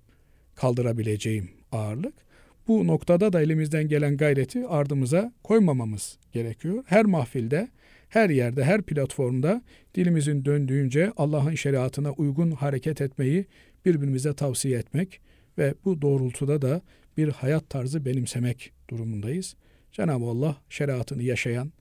kaldırabileceğim 0.54 1.50
ağırlık. 1.72 2.14
Bu 2.68 2.86
noktada 2.86 3.32
da 3.32 3.42
elimizden 3.42 3.88
gelen 3.88 4.16
gayreti 4.16 4.66
ardımıza 4.66 5.32
koymamamız 5.42 6.18
gerekiyor. 6.32 6.84
Her 6.86 7.04
mahfilde, 7.04 7.68
her 8.08 8.30
yerde, 8.30 8.64
her 8.64 8.82
platformda 8.82 9.62
dilimizin 9.94 10.44
döndüğünce 10.44 11.12
Allah'ın 11.16 11.54
şeriatına 11.54 12.12
uygun 12.12 12.50
hareket 12.50 13.00
etmeyi 13.00 13.46
birbirimize 13.84 14.34
tavsiye 14.34 14.78
etmek 14.78 15.20
ve 15.58 15.74
bu 15.84 16.02
doğrultuda 16.02 16.62
da 16.62 16.82
bir 17.16 17.28
hayat 17.28 17.70
tarzı 17.70 18.04
benimsemek 18.04 18.72
durumundayız. 18.90 19.56
Cenab-ı 19.92 20.24
Allah 20.24 20.56
şeriatını 20.70 21.22
yaşayan, 21.22 21.72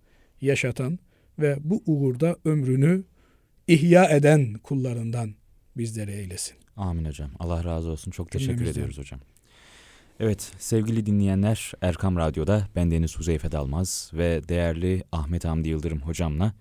yaşatan 0.42 1.00
ve 1.40 1.58
bu 1.64 1.84
uğurda 1.86 2.36
ömrünü 2.46 3.04
ihya 3.68 4.06
eden 4.10 4.54
kullarından 4.54 5.34
bizleri 5.78 6.12
eylesin. 6.12 6.56
Amin 6.78 7.06
hocam. 7.06 7.30
Allah 7.40 7.64
razı 7.64 7.90
olsun. 7.90 8.12
Çok 8.12 8.32
teşekkür 8.32 8.54
Cümlemizden. 8.54 8.82
ediyoruz 8.82 8.98
hocam. 8.98 9.20
Evet 10.20 10.52
sevgili 10.60 11.06
dinleyenler 11.06 11.72
Erkam 11.82 12.18
Radyo'da 12.18 12.68
bendeniz 12.76 13.18
Huzeyfe 13.20 13.52
Dalmaz 13.52 14.12
ve 14.14 14.42
değerli 14.50 15.04
Ahmet 15.12 15.46
Hamdi 15.46 15.70
Yıldırım 15.70 16.00
hocamla 16.00 16.54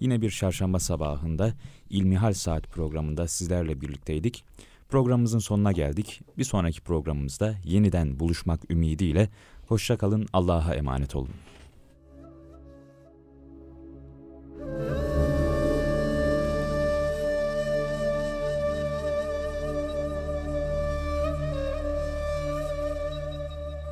yine 0.00 0.22
bir 0.22 0.30
çarşamba 0.30 0.78
sabahında 0.78 1.54
İlmihal 1.90 2.32
Saat 2.32 2.66
programında 2.68 3.28
sizlerle 3.28 3.80
birlikteydik. 3.80 4.44
Programımızın 4.88 5.38
sonuna 5.38 5.72
geldik. 5.72 6.20
Bir 6.38 6.44
sonraki 6.44 6.80
programımızda 6.80 7.54
yeniden 7.64 8.20
buluşmak 8.20 8.70
ümidiyle 8.70 9.28
hoşça 9.68 9.96
kalın 9.96 10.26
Allah'a 10.32 10.74
emanet 10.74 11.16
olun. 11.16 11.34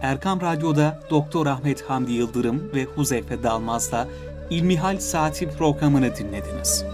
Erkam 0.02 0.40
Radyo'da 0.40 1.00
Doktor 1.10 1.46
Ahmet 1.46 1.82
Hamdi 1.82 2.12
Yıldırım 2.12 2.70
ve 2.74 2.84
Huzeyfe 2.84 3.42
Dalmaz'la 3.42 4.08
İlmihal 4.50 4.98
Saati 4.98 5.50
programını 5.50 6.16
dinlediniz. 6.16 6.84